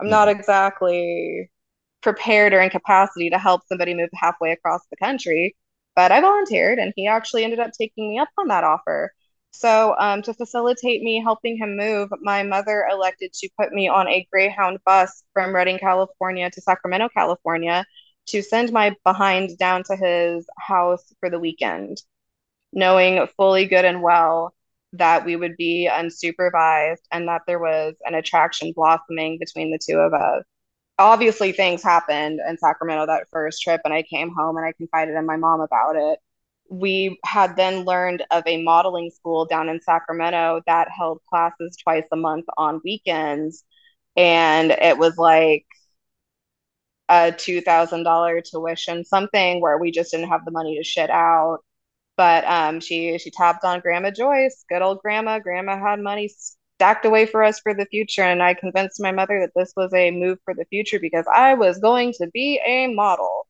I'm 0.00 0.10
not 0.10 0.28
mm-hmm. 0.28 0.38
exactly 0.38 1.50
prepared 2.02 2.52
or 2.52 2.60
in 2.60 2.70
capacity 2.70 3.30
to 3.30 3.38
help 3.38 3.62
somebody 3.66 3.94
move 3.94 4.10
halfway 4.14 4.52
across 4.52 4.82
the 4.90 4.96
country. 4.96 5.56
But 5.96 6.12
I 6.12 6.20
volunteered 6.20 6.78
and 6.78 6.92
he 6.96 7.06
actually 7.08 7.44
ended 7.44 7.58
up 7.60 7.72
taking 7.72 8.10
me 8.10 8.18
up 8.18 8.28
on 8.38 8.48
that 8.48 8.64
offer. 8.64 9.12
So, 9.50 9.96
um, 9.98 10.22
to 10.22 10.34
facilitate 10.34 11.02
me 11.02 11.22
helping 11.22 11.56
him 11.56 11.76
move, 11.76 12.10
my 12.20 12.42
mother 12.42 12.86
elected 12.90 13.32
to 13.34 13.48
put 13.58 13.72
me 13.72 13.88
on 13.88 14.06
a 14.08 14.26
Greyhound 14.30 14.78
bus 14.84 15.24
from 15.32 15.54
Redding, 15.54 15.78
California 15.78 16.50
to 16.50 16.60
Sacramento, 16.60 17.08
California 17.08 17.84
to 18.26 18.42
send 18.42 18.72
my 18.72 18.94
behind 19.04 19.56
down 19.58 19.82
to 19.84 19.96
his 19.96 20.46
house 20.58 21.12
for 21.20 21.30
the 21.30 21.38
weekend, 21.40 22.02
knowing 22.72 23.26
fully 23.36 23.66
good 23.66 23.84
and 23.84 24.02
well 24.02 24.54
that 24.94 25.24
we 25.24 25.36
would 25.36 25.56
be 25.56 25.88
unsupervised 25.90 27.02
and 27.12 27.28
that 27.28 27.42
there 27.46 27.58
was 27.58 27.94
an 28.06 28.14
attraction 28.14 28.72
blossoming 28.74 29.38
between 29.38 29.70
the 29.72 29.78
two 29.78 29.98
of 29.98 30.14
us. 30.14 30.44
Obviously, 30.98 31.52
things 31.52 31.82
happened 31.82 32.40
in 32.46 32.58
Sacramento 32.58 33.06
that 33.06 33.28
first 33.30 33.62
trip, 33.62 33.80
and 33.84 33.94
I 33.94 34.02
came 34.02 34.34
home 34.34 34.56
and 34.56 34.66
I 34.66 34.72
confided 34.72 35.16
in 35.16 35.26
my 35.26 35.36
mom 35.36 35.60
about 35.60 35.96
it. 35.96 36.18
We 36.70 37.18
had 37.24 37.56
then 37.56 37.84
learned 37.84 38.24
of 38.30 38.42
a 38.46 38.62
modeling 38.62 39.10
school 39.10 39.46
down 39.46 39.68
in 39.68 39.80
Sacramento 39.80 40.62
that 40.66 40.88
held 40.90 41.20
classes 41.28 41.76
twice 41.82 42.04
a 42.12 42.16
month 42.16 42.46
on 42.58 42.80
weekends. 42.84 43.64
And 44.16 44.72
it 44.72 44.98
was 44.98 45.16
like 45.18 45.66
a 47.08 47.32
$2,000 47.32 48.42
tuition, 48.42 49.04
something 49.04 49.60
where 49.60 49.78
we 49.78 49.90
just 49.90 50.10
didn't 50.12 50.28
have 50.28 50.44
the 50.44 50.50
money 50.50 50.76
to 50.78 50.84
shit 50.84 51.10
out. 51.10 51.60
But 52.16 52.44
um, 52.46 52.80
she 52.80 53.18
she 53.18 53.30
tapped 53.32 53.64
on 53.64 53.80
Grandma 53.80 54.12
Joyce, 54.12 54.64
good 54.70 54.82
old 54.82 55.00
Grandma. 55.02 55.40
Grandma 55.40 55.78
had 55.80 56.00
money 56.00 56.28
stacked 56.76 57.06
away 57.06 57.26
for 57.26 57.44
us 57.44 57.60
for 57.60 57.74
the 57.74 57.86
future, 57.86 58.22
and 58.22 58.42
I 58.42 58.54
convinced 58.54 59.02
my 59.02 59.12
mother 59.12 59.40
that 59.40 59.52
this 59.56 59.74
was 59.76 59.92
a 59.94 60.12
move 60.12 60.38
for 60.44 60.54
the 60.54 60.66
future 60.66 61.00
because 61.00 61.26
I 61.34 61.54
was 61.54 61.80
going 61.80 62.14
to 62.14 62.28
be 62.34 62.60
a 62.66 62.88
model. 62.94 63.47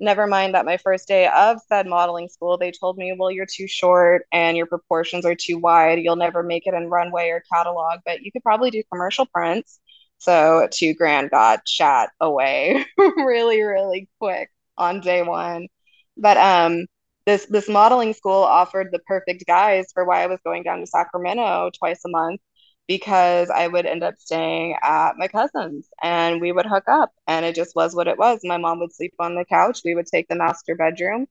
Never 0.00 0.26
mind 0.28 0.54
that 0.54 0.64
my 0.64 0.76
first 0.76 1.08
day 1.08 1.26
of 1.28 1.58
said 1.68 1.86
modeling 1.86 2.28
school, 2.28 2.56
they 2.56 2.70
told 2.70 2.96
me, 2.98 3.14
"Well, 3.18 3.30
you're 3.32 3.46
too 3.52 3.66
short 3.66 4.26
and 4.32 4.56
your 4.56 4.66
proportions 4.66 5.24
are 5.26 5.34
too 5.34 5.58
wide. 5.58 5.98
You'll 6.00 6.16
never 6.16 6.42
make 6.42 6.66
it 6.66 6.74
in 6.74 6.88
runway 6.88 7.30
or 7.30 7.42
catalog, 7.52 8.00
but 8.06 8.22
you 8.22 8.30
could 8.32 8.42
probably 8.44 8.70
do 8.70 8.82
commercial 8.92 9.26
prints." 9.26 9.80
So 10.18 10.68
two 10.72 10.94
grand 10.94 11.30
got 11.30 11.66
shot 11.68 12.10
away 12.20 12.84
really, 12.98 13.60
really 13.62 14.08
quick 14.20 14.50
on 14.76 15.00
day 15.00 15.22
one. 15.22 15.68
But 16.16 16.36
um 16.36 16.86
this 17.26 17.46
this 17.46 17.68
modeling 17.68 18.12
school 18.14 18.42
offered 18.42 18.88
the 18.92 19.00
perfect 19.00 19.44
guise 19.46 19.86
for 19.92 20.04
why 20.04 20.22
I 20.22 20.26
was 20.26 20.40
going 20.44 20.62
down 20.62 20.80
to 20.80 20.86
Sacramento 20.86 21.70
twice 21.78 22.00
a 22.06 22.08
month 22.08 22.40
because 22.88 23.50
I 23.50 23.68
would 23.68 23.86
end 23.86 24.04
up 24.04 24.16
staying 24.18 24.76
at 24.82 25.18
my 25.18 25.28
cousin's 25.28 25.88
and 26.02 26.40
we 26.40 26.52
would 26.52 26.66
hook 26.66 26.84
up 26.88 27.12
and 27.28 27.46
it 27.46 27.54
just 27.56 27.76
was 27.76 27.94
what 27.96 28.08
it 28.08 28.18
was. 28.18 28.40
My 28.44 28.58
mom 28.58 28.80
would 28.80 28.94
sleep 28.94 29.14
on 29.20 29.36
the 29.36 29.46
couch, 29.46 29.80
we 29.84 29.94
would 29.96 30.06
take 30.08 30.28
the 30.28 30.36
master 30.36 30.76
bedroom 30.76 31.26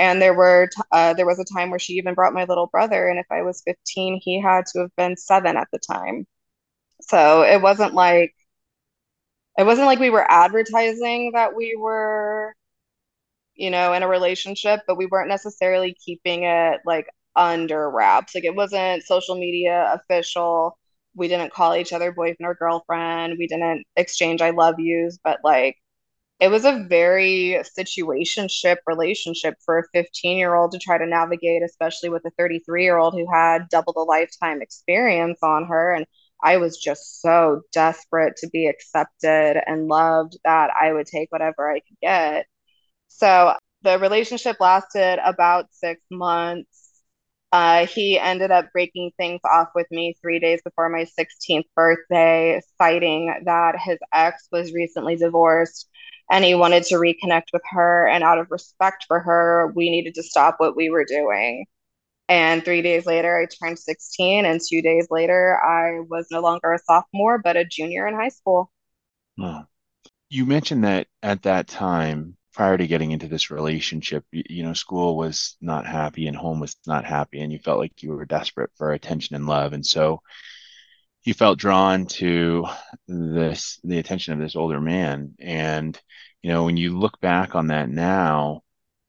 and 0.00 0.22
there 0.22 0.34
were 0.34 0.68
t- 0.74 0.82
uh, 0.92 1.14
there 1.14 1.26
was 1.26 1.38
a 1.40 1.44
time 1.54 1.70
where 1.70 1.78
she 1.80 1.94
even 1.94 2.14
brought 2.14 2.34
my 2.34 2.44
little 2.44 2.68
brother 2.68 3.08
and 3.08 3.18
if 3.20 3.26
I 3.32 3.42
was 3.42 3.62
15 3.66 4.20
he 4.22 4.40
had 4.40 4.66
to 4.68 4.80
have 4.80 4.96
been 4.96 5.16
7 5.16 5.56
at 5.58 5.68
the 5.72 5.78
time. 5.80 6.26
So 7.02 7.42
it 7.44 7.62
wasn't 7.62 7.94
like 7.94 8.34
it 9.58 9.64
wasn't 9.64 9.86
like 9.86 9.98
we 9.98 10.10
were 10.10 10.26
advertising 10.30 11.32
that 11.34 11.54
we 11.54 11.76
were, 11.78 12.54
you 13.54 13.70
know, 13.70 13.92
in 13.92 14.02
a 14.02 14.08
relationship, 14.08 14.80
but 14.86 14.96
we 14.96 15.06
weren't 15.06 15.28
necessarily 15.28 15.94
keeping 16.04 16.44
it 16.44 16.80
like 16.86 17.06
under 17.36 17.90
wraps. 17.90 18.34
Like 18.34 18.44
it 18.44 18.54
wasn't 18.54 19.04
social 19.04 19.36
media 19.36 19.92
official. 19.94 20.78
We 21.14 21.28
didn't 21.28 21.52
call 21.52 21.74
each 21.76 21.92
other 21.92 22.12
boyfriend 22.12 22.46
or 22.46 22.54
girlfriend. 22.54 23.36
We 23.38 23.46
didn't 23.46 23.84
exchange 23.96 24.40
I 24.42 24.50
love 24.50 24.78
yous, 24.78 25.18
but 25.22 25.40
like 25.44 25.76
it 26.40 26.48
was 26.50 26.64
a 26.64 26.84
very 26.88 27.60
situationship 27.78 28.78
relationship 28.86 29.54
for 29.64 29.78
a 29.78 29.84
15 29.92 30.38
year 30.38 30.54
old 30.54 30.72
to 30.72 30.78
try 30.78 30.98
to 30.98 31.06
navigate, 31.06 31.62
especially 31.62 32.08
with 32.10 32.24
a 32.26 32.30
33 32.38 32.84
year 32.84 32.98
old 32.98 33.14
who 33.14 33.26
had 33.32 33.68
double 33.70 33.92
the 33.92 34.00
lifetime 34.00 34.60
experience 34.62 35.38
on 35.42 35.66
her. 35.66 35.94
And 35.94 36.06
I 36.42 36.56
was 36.56 36.76
just 36.78 37.20
so 37.22 37.62
desperate 37.72 38.36
to 38.38 38.48
be 38.48 38.66
accepted 38.66 39.62
and 39.66 39.86
loved 39.88 40.36
that 40.44 40.70
I 40.80 40.92
would 40.92 41.06
take 41.06 41.30
whatever 41.30 41.70
I 41.70 41.80
could 41.80 41.98
get. 42.02 42.46
So 43.08 43.54
the 43.82 43.98
relationship 43.98 44.58
lasted 44.60 45.18
about 45.24 45.66
six 45.72 46.02
months. 46.10 46.81
Uh, 47.52 47.86
he 47.86 48.18
ended 48.18 48.50
up 48.50 48.72
breaking 48.72 49.12
things 49.18 49.40
off 49.44 49.68
with 49.74 49.86
me 49.90 50.16
three 50.22 50.40
days 50.40 50.62
before 50.64 50.88
my 50.88 51.04
16th 51.04 51.66
birthday, 51.76 52.60
citing 52.78 53.34
that 53.44 53.78
his 53.78 53.98
ex 54.12 54.48
was 54.50 54.72
recently 54.72 55.16
divorced 55.16 55.88
and 56.30 56.44
he 56.44 56.54
wanted 56.54 56.84
to 56.84 56.94
reconnect 56.94 57.48
with 57.52 57.62
her. 57.70 58.08
And 58.08 58.24
out 58.24 58.38
of 58.38 58.50
respect 58.50 59.04
for 59.06 59.20
her, 59.20 59.70
we 59.76 59.90
needed 59.90 60.14
to 60.14 60.22
stop 60.22 60.56
what 60.58 60.76
we 60.76 60.88
were 60.88 61.04
doing. 61.04 61.66
And 62.28 62.64
three 62.64 62.80
days 62.80 63.04
later, 63.04 63.36
I 63.36 63.46
turned 63.46 63.78
16. 63.78 64.46
And 64.46 64.60
two 64.60 64.80
days 64.80 65.08
later, 65.10 65.58
I 65.62 66.00
was 66.08 66.28
no 66.30 66.40
longer 66.40 66.72
a 66.72 66.78
sophomore, 66.78 67.38
but 67.38 67.58
a 67.58 67.66
junior 67.66 68.06
in 68.06 68.14
high 68.14 68.30
school. 68.30 68.70
You 70.30 70.46
mentioned 70.46 70.84
that 70.84 71.08
at 71.22 71.42
that 71.42 71.68
time, 71.68 72.36
prior 72.52 72.76
to 72.76 72.86
getting 72.86 73.12
into 73.12 73.28
this 73.28 73.50
relationship, 73.50 74.24
you, 74.32 74.42
you 74.48 74.62
know, 74.62 74.74
school 74.74 75.16
was 75.16 75.56
not 75.60 75.86
happy 75.86 76.26
and 76.26 76.36
home 76.36 76.60
was 76.60 76.76
not 76.86 77.04
happy, 77.04 77.40
and 77.40 77.52
you 77.52 77.58
felt 77.58 77.78
like 77.78 78.02
you 78.02 78.10
were 78.10 78.24
desperate 78.24 78.70
for 78.76 78.92
attention 78.92 79.36
and 79.36 79.46
love. 79.46 79.72
And 79.72 79.84
so 79.84 80.22
you 81.24 81.34
felt 81.34 81.58
drawn 81.58 82.06
to 82.06 82.66
this, 83.06 83.78
the 83.84 83.98
attention 83.98 84.34
of 84.34 84.40
this 84.40 84.56
older 84.56 84.80
man. 84.80 85.34
And, 85.38 85.98
you 86.42 86.50
know, 86.50 86.64
when 86.64 86.76
you 86.76 86.98
look 86.98 87.20
back 87.20 87.54
on 87.54 87.68
that 87.68 87.88
now, 87.88 88.62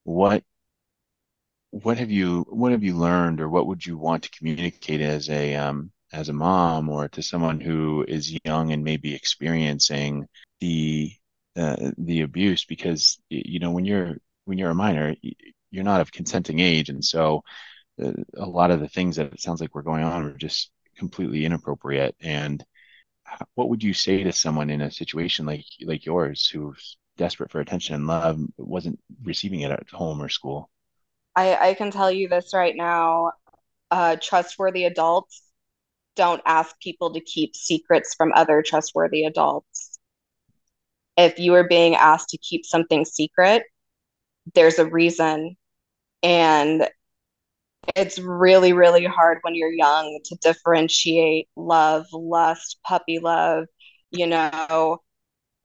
what 0.03 0.43
what 1.71 1.97
have 1.97 2.11
you 2.11 2.45
what 2.49 2.71
have 2.71 2.83
you 2.83 2.95
learned 2.95 3.41
or 3.41 3.49
what 3.49 3.65
would 3.65 3.83
you 3.83 3.97
want 3.97 4.21
to 4.23 4.29
communicate 4.29 5.01
as 5.01 5.27
a 5.29 5.55
um, 5.55 5.91
as 6.11 6.29
a 6.29 6.33
mom 6.33 6.87
or 6.87 7.09
to 7.09 7.23
someone 7.23 7.59
who 7.59 8.05
is 8.07 8.37
young 8.45 8.71
and 8.71 8.83
maybe 8.83 9.15
experiencing 9.15 10.27
the 10.59 11.11
uh, 11.55 11.91
the 11.97 12.21
abuse 12.21 12.65
because 12.65 13.19
you 13.29 13.59
know 13.59 13.71
when 13.71 13.85
you're 13.85 14.17
when 14.45 14.57
you're 14.57 14.71
a 14.71 14.75
minor 14.75 15.15
you're 15.73 15.83
not 15.83 16.01
of 16.01 16.11
consenting 16.11 16.59
age. 16.59 16.89
And 16.89 17.03
so 17.03 17.43
uh, 18.01 18.11
a 18.37 18.45
lot 18.45 18.71
of 18.71 18.79
the 18.79 18.87
things 18.87 19.15
that 19.17 19.33
it 19.33 19.41
sounds 19.41 19.59
like 19.59 19.75
were 19.75 19.81
going 19.83 20.03
on 20.03 20.23
were 20.23 20.37
just 20.37 20.71
completely 20.97 21.43
inappropriate. 21.45 22.15
And 22.21 22.63
what 23.55 23.69
would 23.69 23.83
you 23.83 23.93
say 23.93 24.23
to 24.23 24.31
someone 24.31 24.69
in 24.69 24.81
a 24.81 24.91
situation 24.91 25.45
like 25.45 25.65
like 25.83 26.05
yours 26.05 26.47
who's 26.47 26.97
desperate 27.17 27.51
for 27.51 27.59
attention 27.59 27.95
and 27.95 28.07
love 28.07 28.39
wasn't 28.57 28.99
receiving 29.23 29.61
it 29.61 29.71
at 29.71 29.89
home 29.91 30.21
or 30.21 30.29
school? 30.29 30.69
I, 31.35 31.69
I 31.69 31.73
can 31.73 31.89
tell 31.89 32.11
you 32.11 32.29
this 32.29 32.53
right 32.53 32.75
now. 32.75 33.31
Uh, 33.89 34.15
trustworthy 34.19 34.85
adults 34.85 35.43
don't 36.15 36.41
ask 36.45 36.79
people 36.79 37.13
to 37.13 37.19
keep 37.19 37.55
secrets 37.55 38.13
from 38.15 38.31
other 38.33 38.63
trustworthy 38.63 39.25
adults. 39.25 39.72
If 41.17 41.39
you 41.39 41.53
are 41.55 41.67
being 41.67 41.95
asked 41.95 42.29
to 42.29 42.37
keep 42.37 42.65
something 42.65 43.05
secret, 43.05 43.63
there's 44.53 44.79
a 44.79 44.85
reason. 44.85 45.55
And 46.23 46.87
it's 47.95 48.19
really, 48.19 48.73
really 48.73 49.05
hard 49.05 49.39
when 49.41 49.55
you're 49.55 49.71
young 49.71 50.19
to 50.25 50.35
differentiate 50.41 51.47
love, 51.55 52.05
lust, 52.13 52.77
puppy 52.85 53.19
love. 53.19 53.65
You 54.11 54.27
know, 54.27 55.01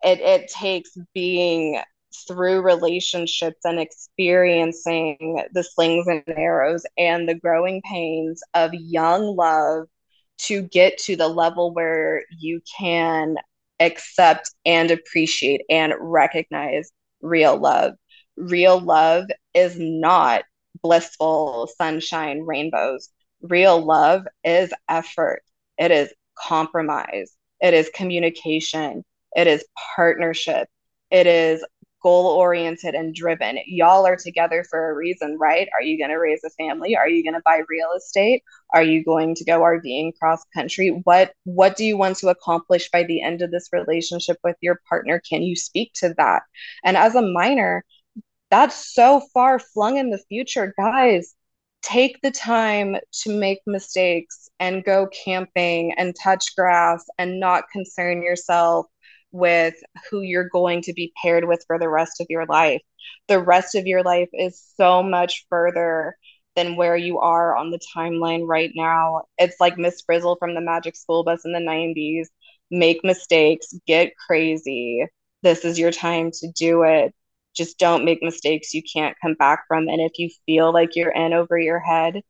it, 0.02 0.20
it 0.20 0.50
takes 0.50 0.90
being 1.14 1.80
through 2.26 2.62
relationships 2.62 3.60
and 3.64 3.78
experiencing 3.78 5.42
the 5.52 5.62
slings 5.62 6.06
and 6.06 6.22
arrows 6.28 6.84
and 6.96 7.28
the 7.28 7.34
growing 7.34 7.82
pains 7.82 8.42
of 8.54 8.72
young 8.74 9.36
love 9.36 9.86
to 10.38 10.62
get 10.62 10.98
to 10.98 11.16
the 11.16 11.28
level 11.28 11.72
where 11.74 12.22
you 12.38 12.60
can 12.78 13.36
accept 13.80 14.50
and 14.64 14.90
appreciate 14.90 15.62
and 15.70 15.94
recognize 15.98 16.90
real 17.20 17.56
love. 17.56 17.94
Real 18.36 18.78
love 18.78 19.24
is 19.54 19.76
not 19.78 20.44
blissful 20.82 21.68
sunshine 21.76 22.42
rainbows. 22.42 23.10
Real 23.42 23.84
love 23.84 24.26
is 24.44 24.72
effort, 24.88 25.42
it 25.76 25.90
is 25.90 26.12
compromise, 26.36 27.32
it 27.60 27.74
is 27.74 27.90
communication, 27.94 29.04
it 29.36 29.46
is 29.46 29.64
partnership, 29.94 30.68
it 31.10 31.26
is 31.26 31.64
goal 32.08 32.26
oriented 32.26 32.94
and 32.94 33.14
driven. 33.14 33.58
Y'all 33.66 34.06
are 34.06 34.16
together 34.16 34.64
for 34.70 34.90
a 34.90 34.94
reason, 34.94 35.36
right? 35.38 35.68
Are 35.78 35.82
you 35.82 35.98
going 35.98 36.10
to 36.10 36.16
raise 36.16 36.42
a 36.44 36.50
family? 36.50 36.96
Are 36.96 37.08
you 37.08 37.22
going 37.22 37.34
to 37.34 37.42
buy 37.44 37.60
real 37.68 37.90
estate? 37.96 38.42
Are 38.72 38.82
you 38.82 39.04
going 39.04 39.34
to 39.34 39.44
go 39.44 39.60
RVing 39.60 40.12
cross 40.18 40.42
country? 40.54 40.88
What 41.04 41.32
what 41.44 41.76
do 41.76 41.84
you 41.84 41.98
want 41.98 42.16
to 42.18 42.28
accomplish 42.28 42.90
by 42.90 43.02
the 43.02 43.22
end 43.22 43.42
of 43.42 43.50
this 43.50 43.68
relationship 43.72 44.38
with 44.42 44.56
your 44.62 44.80
partner? 44.88 45.20
Can 45.28 45.42
you 45.42 45.54
speak 45.54 45.92
to 45.96 46.14
that? 46.16 46.42
And 46.82 46.96
as 46.96 47.14
a 47.14 47.22
minor, 47.22 47.84
that's 48.50 48.94
so 48.94 49.20
far 49.34 49.58
flung 49.58 49.98
in 49.98 50.08
the 50.08 50.24
future, 50.30 50.74
guys. 50.78 51.34
Take 51.82 52.18
the 52.22 52.30
time 52.30 52.96
to 53.22 53.38
make 53.38 53.60
mistakes 53.66 54.48
and 54.58 54.82
go 54.82 55.08
camping 55.24 55.92
and 55.98 56.14
touch 56.22 56.56
grass 56.56 57.04
and 57.18 57.38
not 57.38 57.64
concern 57.70 58.22
yourself 58.22 58.86
with 59.32 59.74
who 60.10 60.20
you're 60.20 60.48
going 60.48 60.82
to 60.82 60.92
be 60.92 61.12
paired 61.22 61.46
with 61.46 61.64
for 61.66 61.78
the 61.78 61.88
rest 61.88 62.20
of 62.20 62.26
your 62.30 62.46
life. 62.46 62.82
The 63.28 63.40
rest 63.42 63.74
of 63.74 63.86
your 63.86 64.02
life 64.02 64.28
is 64.32 64.62
so 64.76 65.02
much 65.02 65.46
further 65.50 66.16
than 66.56 66.76
where 66.76 66.96
you 66.96 67.20
are 67.20 67.56
on 67.56 67.70
the 67.70 67.80
timeline 67.96 68.46
right 68.46 68.72
now. 68.74 69.22
It's 69.38 69.60
like 69.60 69.78
Miss 69.78 70.02
Frizzle 70.02 70.36
from 70.36 70.54
the 70.54 70.60
Magic 70.60 70.96
School 70.96 71.24
Bus 71.24 71.44
in 71.44 71.52
the 71.52 71.60
90s. 71.60 72.28
Make 72.70 73.04
mistakes, 73.04 73.74
get 73.86 74.12
crazy. 74.26 75.06
This 75.42 75.64
is 75.64 75.78
your 75.78 75.92
time 75.92 76.30
to 76.32 76.50
do 76.52 76.82
it. 76.82 77.14
Just 77.54 77.78
don't 77.78 78.04
make 78.04 78.22
mistakes 78.22 78.74
you 78.74 78.82
can't 78.82 79.16
come 79.22 79.34
back 79.34 79.64
from. 79.68 79.88
And 79.88 80.00
if 80.00 80.12
you 80.18 80.30
feel 80.46 80.72
like 80.72 80.96
you're 80.96 81.12
in 81.12 81.32
over 81.32 81.58
your 81.58 81.80
head, 81.80 82.22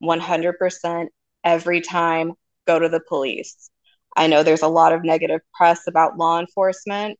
100% 0.00 1.08
every 1.44 1.80
time, 1.80 2.32
go 2.66 2.78
to 2.78 2.88
the 2.88 3.00
police 3.08 3.70
I 4.16 4.26
know 4.26 4.42
there's 4.42 4.62
a 4.62 4.68
lot 4.68 4.92
of 4.92 5.04
negative 5.04 5.40
press 5.54 5.86
about 5.86 6.18
law 6.18 6.40
enforcement. 6.40 7.18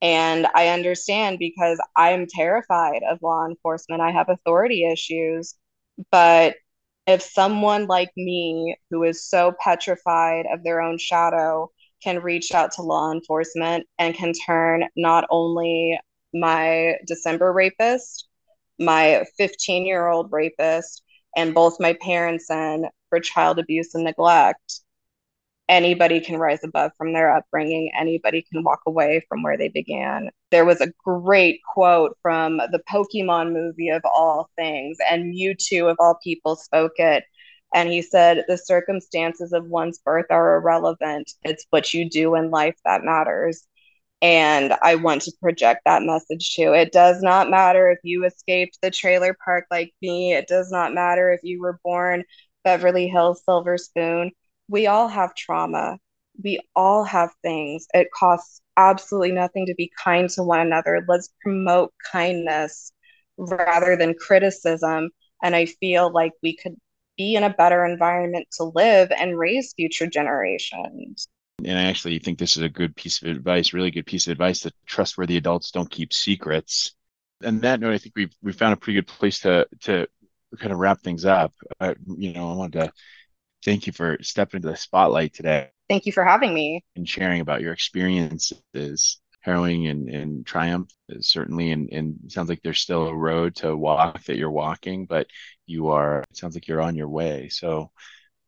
And 0.00 0.46
I 0.54 0.68
understand 0.68 1.38
because 1.38 1.80
I'm 1.96 2.26
terrified 2.28 3.02
of 3.10 3.18
law 3.22 3.46
enforcement. 3.46 4.00
I 4.00 4.12
have 4.12 4.28
authority 4.28 4.88
issues. 4.90 5.54
But 6.12 6.56
if 7.06 7.22
someone 7.22 7.86
like 7.86 8.10
me, 8.16 8.76
who 8.90 9.02
is 9.02 9.24
so 9.24 9.52
petrified 9.60 10.46
of 10.52 10.62
their 10.62 10.80
own 10.80 10.98
shadow, 10.98 11.70
can 12.02 12.22
reach 12.22 12.52
out 12.54 12.72
to 12.72 12.82
law 12.82 13.10
enforcement 13.10 13.86
and 13.98 14.14
can 14.14 14.32
turn 14.32 14.84
not 14.96 15.26
only 15.30 15.98
my 16.34 16.94
December 17.06 17.52
rapist, 17.52 18.28
my 18.78 19.24
15 19.36 19.86
year 19.86 20.06
old 20.08 20.30
rapist, 20.30 21.02
and 21.36 21.54
both 21.54 21.80
my 21.80 21.94
parents 22.00 22.50
in 22.50 22.86
for 23.08 23.20
child 23.20 23.58
abuse 23.58 23.94
and 23.94 24.04
neglect, 24.04 24.80
anybody 25.68 26.20
can 26.20 26.38
rise 26.38 26.64
above 26.64 26.92
from 26.96 27.12
their 27.12 27.34
upbringing. 27.34 27.90
Anybody 27.98 28.44
can 28.50 28.64
walk 28.64 28.80
away 28.86 29.24
from 29.28 29.42
where 29.42 29.56
they 29.56 29.68
began. 29.68 30.30
There 30.50 30.64
was 30.64 30.80
a 30.80 30.92
great 31.04 31.60
quote 31.74 32.16
from 32.22 32.56
the 32.56 32.82
Pokemon 32.90 33.52
movie 33.52 33.90
of 33.90 34.02
all 34.04 34.50
things, 34.56 34.98
and 35.10 35.34
Mewtwo 35.34 35.90
of 35.90 35.96
all 36.00 36.18
people 36.22 36.56
spoke 36.56 36.98
it. 36.98 37.24
And 37.74 37.90
he 37.90 38.00
said, 38.00 38.44
The 38.48 38.56
circumstances 38.56 39.52
of 39.52 39.66
one's 39.66 39.98
birth 39.98 40.26
are 40.30 40.56
irrelevant. 40.56 41.30
It's 41.44 41.66
what 41.70 41.92
you 41.92 42.08
do 42.08 42.34
in 42.34 42.50
life 42.50 42.76
that 42.84 43.04
matters. 43.04 43.66
And 44.20 44.74
I 44.82 44.96
want 44.96 45.22
to 45.22 45.32
project 45.40 45.82
that 45.84 46.02
message 46.02 46.54
too. 46.54 46.72
It 46.72 46.92
does 46.92 47.22
not 47.22 47.50
matter 47.50 47.90
if 47.90 47.98
you 48.02 48.24
escaped 48.24 48.78
the 48.82 48.90
trailer 48.90 49.36
park 49.44 49.66
like 49.70 49.92
me. 50.02 50.32
It 50.32 50.48
does 50.48 50.72
not 50.72 50.94
matter 50.94 51.30
if 51.30 51.40
you 51.44 51.60
were 51.60 51.78
born 51.84 52.24
Beverly 52.64 53.06
Hills 53.06 53.42
Silver 53.44 53.78
Spoon 53.78 54.32
we 54.68 54.86
all 54.86 55.08
have 55.08 55.34
trauma. 55.34 55.98
We 56.42 56.60
all 56.76 57.04
have 57.04 57.30
things. 57.42 57.86
It 57.94 58.08
costs 58.14 58.60
absolutely 58.76 59.32
nothing 59.32 59.66
to 59.66 59.74
be 59.74 59.90
kind 60.02 60.28
to 60.30 60.42
one 60.42 60.60
another. 60.60 61.04
Let's 61.08 61.32
promote 61.42 61.92
kindness 62.10 62.92
rather 63.36 63.96
than 63.96 64.14
criticism. 64.14 65.10
And 65.42 65.56
I 65.56 65.66
feel 65.66 66.12
like 66.12 66.32
we 66.42 66.56
could 66.56 66.76
be 67.16 67.34
in 67.34 67.42
a 67.42 67.50
better 67.50 67.84
environment 67.84 68.46
to 68.52 68.64
live 68.64 69.10
and 69.10 69.38
raise 69.38 69.72
future 69.74 70.06
generations. 70.06 71.28
And 71.64 71.76
I 71.76 71.84
actually 71.84 72.20
think 72.20 72.38
this 72.38 72.56
is 72.56 72.62
a 72.62 72.68
good 72.68 72.94
piece 72.94 73.20
of 73.20 73.28
advice, 73.28 73.72
really 73.72 73.90
good 73.90 74.06
piece 74.06 74.28
of 74.28 74.32
advice 74.32 74.60
that 74.60 74.74
trustworthy 74.86 75.36
adults 75.36 75.72
don't 75.72 75.90
keep 75.90 76.12
secrets. 76.12 76.94
And 77.42 77.60
that 77.62 77.80
note, 77.80 77.94
I 77.94 77.98
think 77.98 78.14
we've 78.14 78.34
we 78.42 78.52
found 78.52 78.74
a 78.74 78.76
pretty 78.76 79.00
good 79.00 79.08
place 79.08 79.40
to 79.40 79.66
to 79.82 80.06
kind 80.58 80.72
of 80.72 80.78
wrap 80.78 81.00
things 81.00 81.24
up. 81.24 81.52
Uh, 81.80 81.94
you 82.16 82.32
know, 82.32 82.50
I 82.50 82.54
wanted 82.54 82.80
to 82.80 82.92
thank 83.68 83.86
you 83.86 83.92
for 83.92 84.16
stepping 84.22 84.58
into 84.58 84.68
the 84.68 84.76
spotlight 84.76 85.34
today. 85.34 85.68
Thank 85.90 86.06
you 86.06 86.12
for 86.12 86.24
having 86.24 86.54
me 86.54 86.82
and 86.96 87.08
sharing 87.08 87.40
about 87.40 87.60
your 87.60 87.72
experiences. 87.72 89.20
Harrowing 89.40 89.86
and, 89.86 90.08
and 90.08 90.44
triumph 90.44 90.90
certainly, 91.20 91.70
and, 91.70 91.88
and 91.90 92.16
sounds 92.26 92.48
like 92.48 92.60
there's 92.62 92.80
still 92.80 93.06
a 93.06 93.14
road 93.14 93.54
to 93.54 93.74
walk 93.74 94.24
that 94.24 94.36
you're 94.36 94.50
walking, 94.50 95.06
but 95.06 95.26
you 95.64 95.88
are. 95.88 96.24
It 96.30 96.36
sounds 96.36 96.54
like 96.54 96.66
you're 96.66 96.82
on 96.82 96.96
your 96.96 97.08
way. 97.08 97.48
So, 97.48 97.90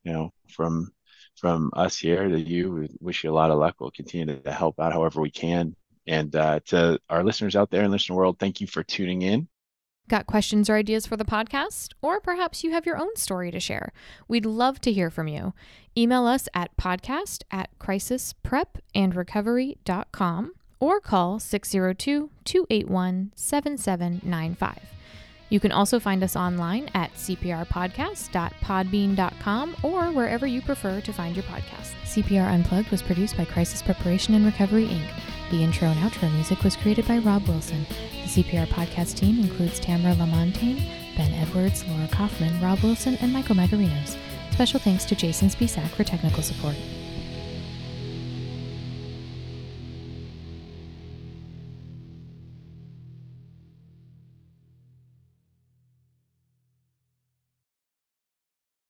you 0.04 0.12
know, 0.12 0.30
from 0.48 0.90
from 1.37 1.70
us 1.74 1.96
here 1.96 2.28
to 2.28 2.38
you, 2.38 2.72
we 2.72 2.88
wish 3.00 3.24
you 3.24 3.30
a 3.30 3.33
lot 3.33 3.50
of 3.50 3.59
luck. 3.59 3.76
We'll 3.78 3.92
continue 3.92 4.42
to 4.42 4.52
help 4.52 4.80
out 4.80 4.92
however 4.92 5.20
we 5.20 5.30
can. 5.30 5.74
And 6.06 6.35
uh, 6.35 6.61
to 6.66 6.98
our 7.09 7.24
listeners 7.24 7.56
out 7.56 7.70
there 7.70 7.83
in 7.83 7.90
the 7.90 7.92
listener 7.92 8.16
world, 8.16 8.38
thank 8.38 8.61
you 8.61 8.66
for 8.66 8.83
tuning 8.83 9.22
in. 9.22 9.48
Got 10.11 10.27
questions 10.27 10.68
or 10.68 10.75
ideas 10.75 11.07
for 11.07 11.16
the 11.16 11.25
podcast? 11.25 11.92
Or 12.03 12.18
perhaps 12.18 12.64
you 12.64 12.73
have 12.73 12.85
your 12.85 12.96
own 12.96 13.14
story 13.14 13.53
to 13.53 13.61
share. 13.61 13.92
We'd 14.27 14.44
love 14.44 14.81
to 14.81 14.92
hear 14.92 15.09
from 15.09 15.29
you. 15.29 15.55
Email 15.96 16.27
us 16.27 16.49
at 16.53 16.77
podcast 16.77 17.44
at 17.53 17.70
crisisprepandrecovery.com 17.79 20.53
or 20.81 21.01
call 21.01 21.38
602 21.38 22.31
281 22.44 23.33
7795. 23.37 24.79
You 25.49 25.61
can 25.61 25.70
also 25.70 26.01
find 26.01 26.25
us 26.25 26.35
online 26.35 26.90
at 26.92 27.14
cprpodcast.podbean.com 27.14 29.77
or 29.85 30.07
wherever 30.07 30.46
you 30.46 30.61
prefer 30.61 31.01
to 31.03 31.12
find 31.12 31.37
your 31.37 31.44
podcast. 31.44 31.92
CPR 32.05 32.53
Unplugged 32.53 32.90
was 32.90 33.03
produced 33.03 33.37
by 33.37 33.44
Crisis 33.44 33.81
Preparation 33.81 34.35
and 34.35 34.44
Recovery, 34.44 34.87
Inc. 34.87 35.09
The 35.51 35.65
intro 35.65 35.89
and 35.89 35.99
outro 35.99 36.33
music 36.33 36.63
was 36.63 36.77
created 36.77 37.09
by 37.09 37.19
Rob 37.19 37.49
Wilson. 37.49 37.85
The 38.25 38.43
CPR 38.43 38.69
podcast 38.69 39.17
team 39.17 39.41
includes 39.41 39.81
Tamara 39.81 40.15
Lamontagne, 40.15 40.87
Ben 41.17 41.33
Edwards, 41.35 41.85
Laura 41.89 42.07
Kaufman, 42.07 42.61
Rob 42.63 42.81
Wilson, 42.83 43.17
and 43.21 43.33
Michael 43.33 43.57
Magarinos. 43.57 44.17
Special 44.53 44.79
thanks 44.79 45.05
to 45.07 45.17
Jason 45.17 45.49
Spisak 45.49 45.89
for 45.89 46.05
technical 46.05 46.45
support. 46.45 46.77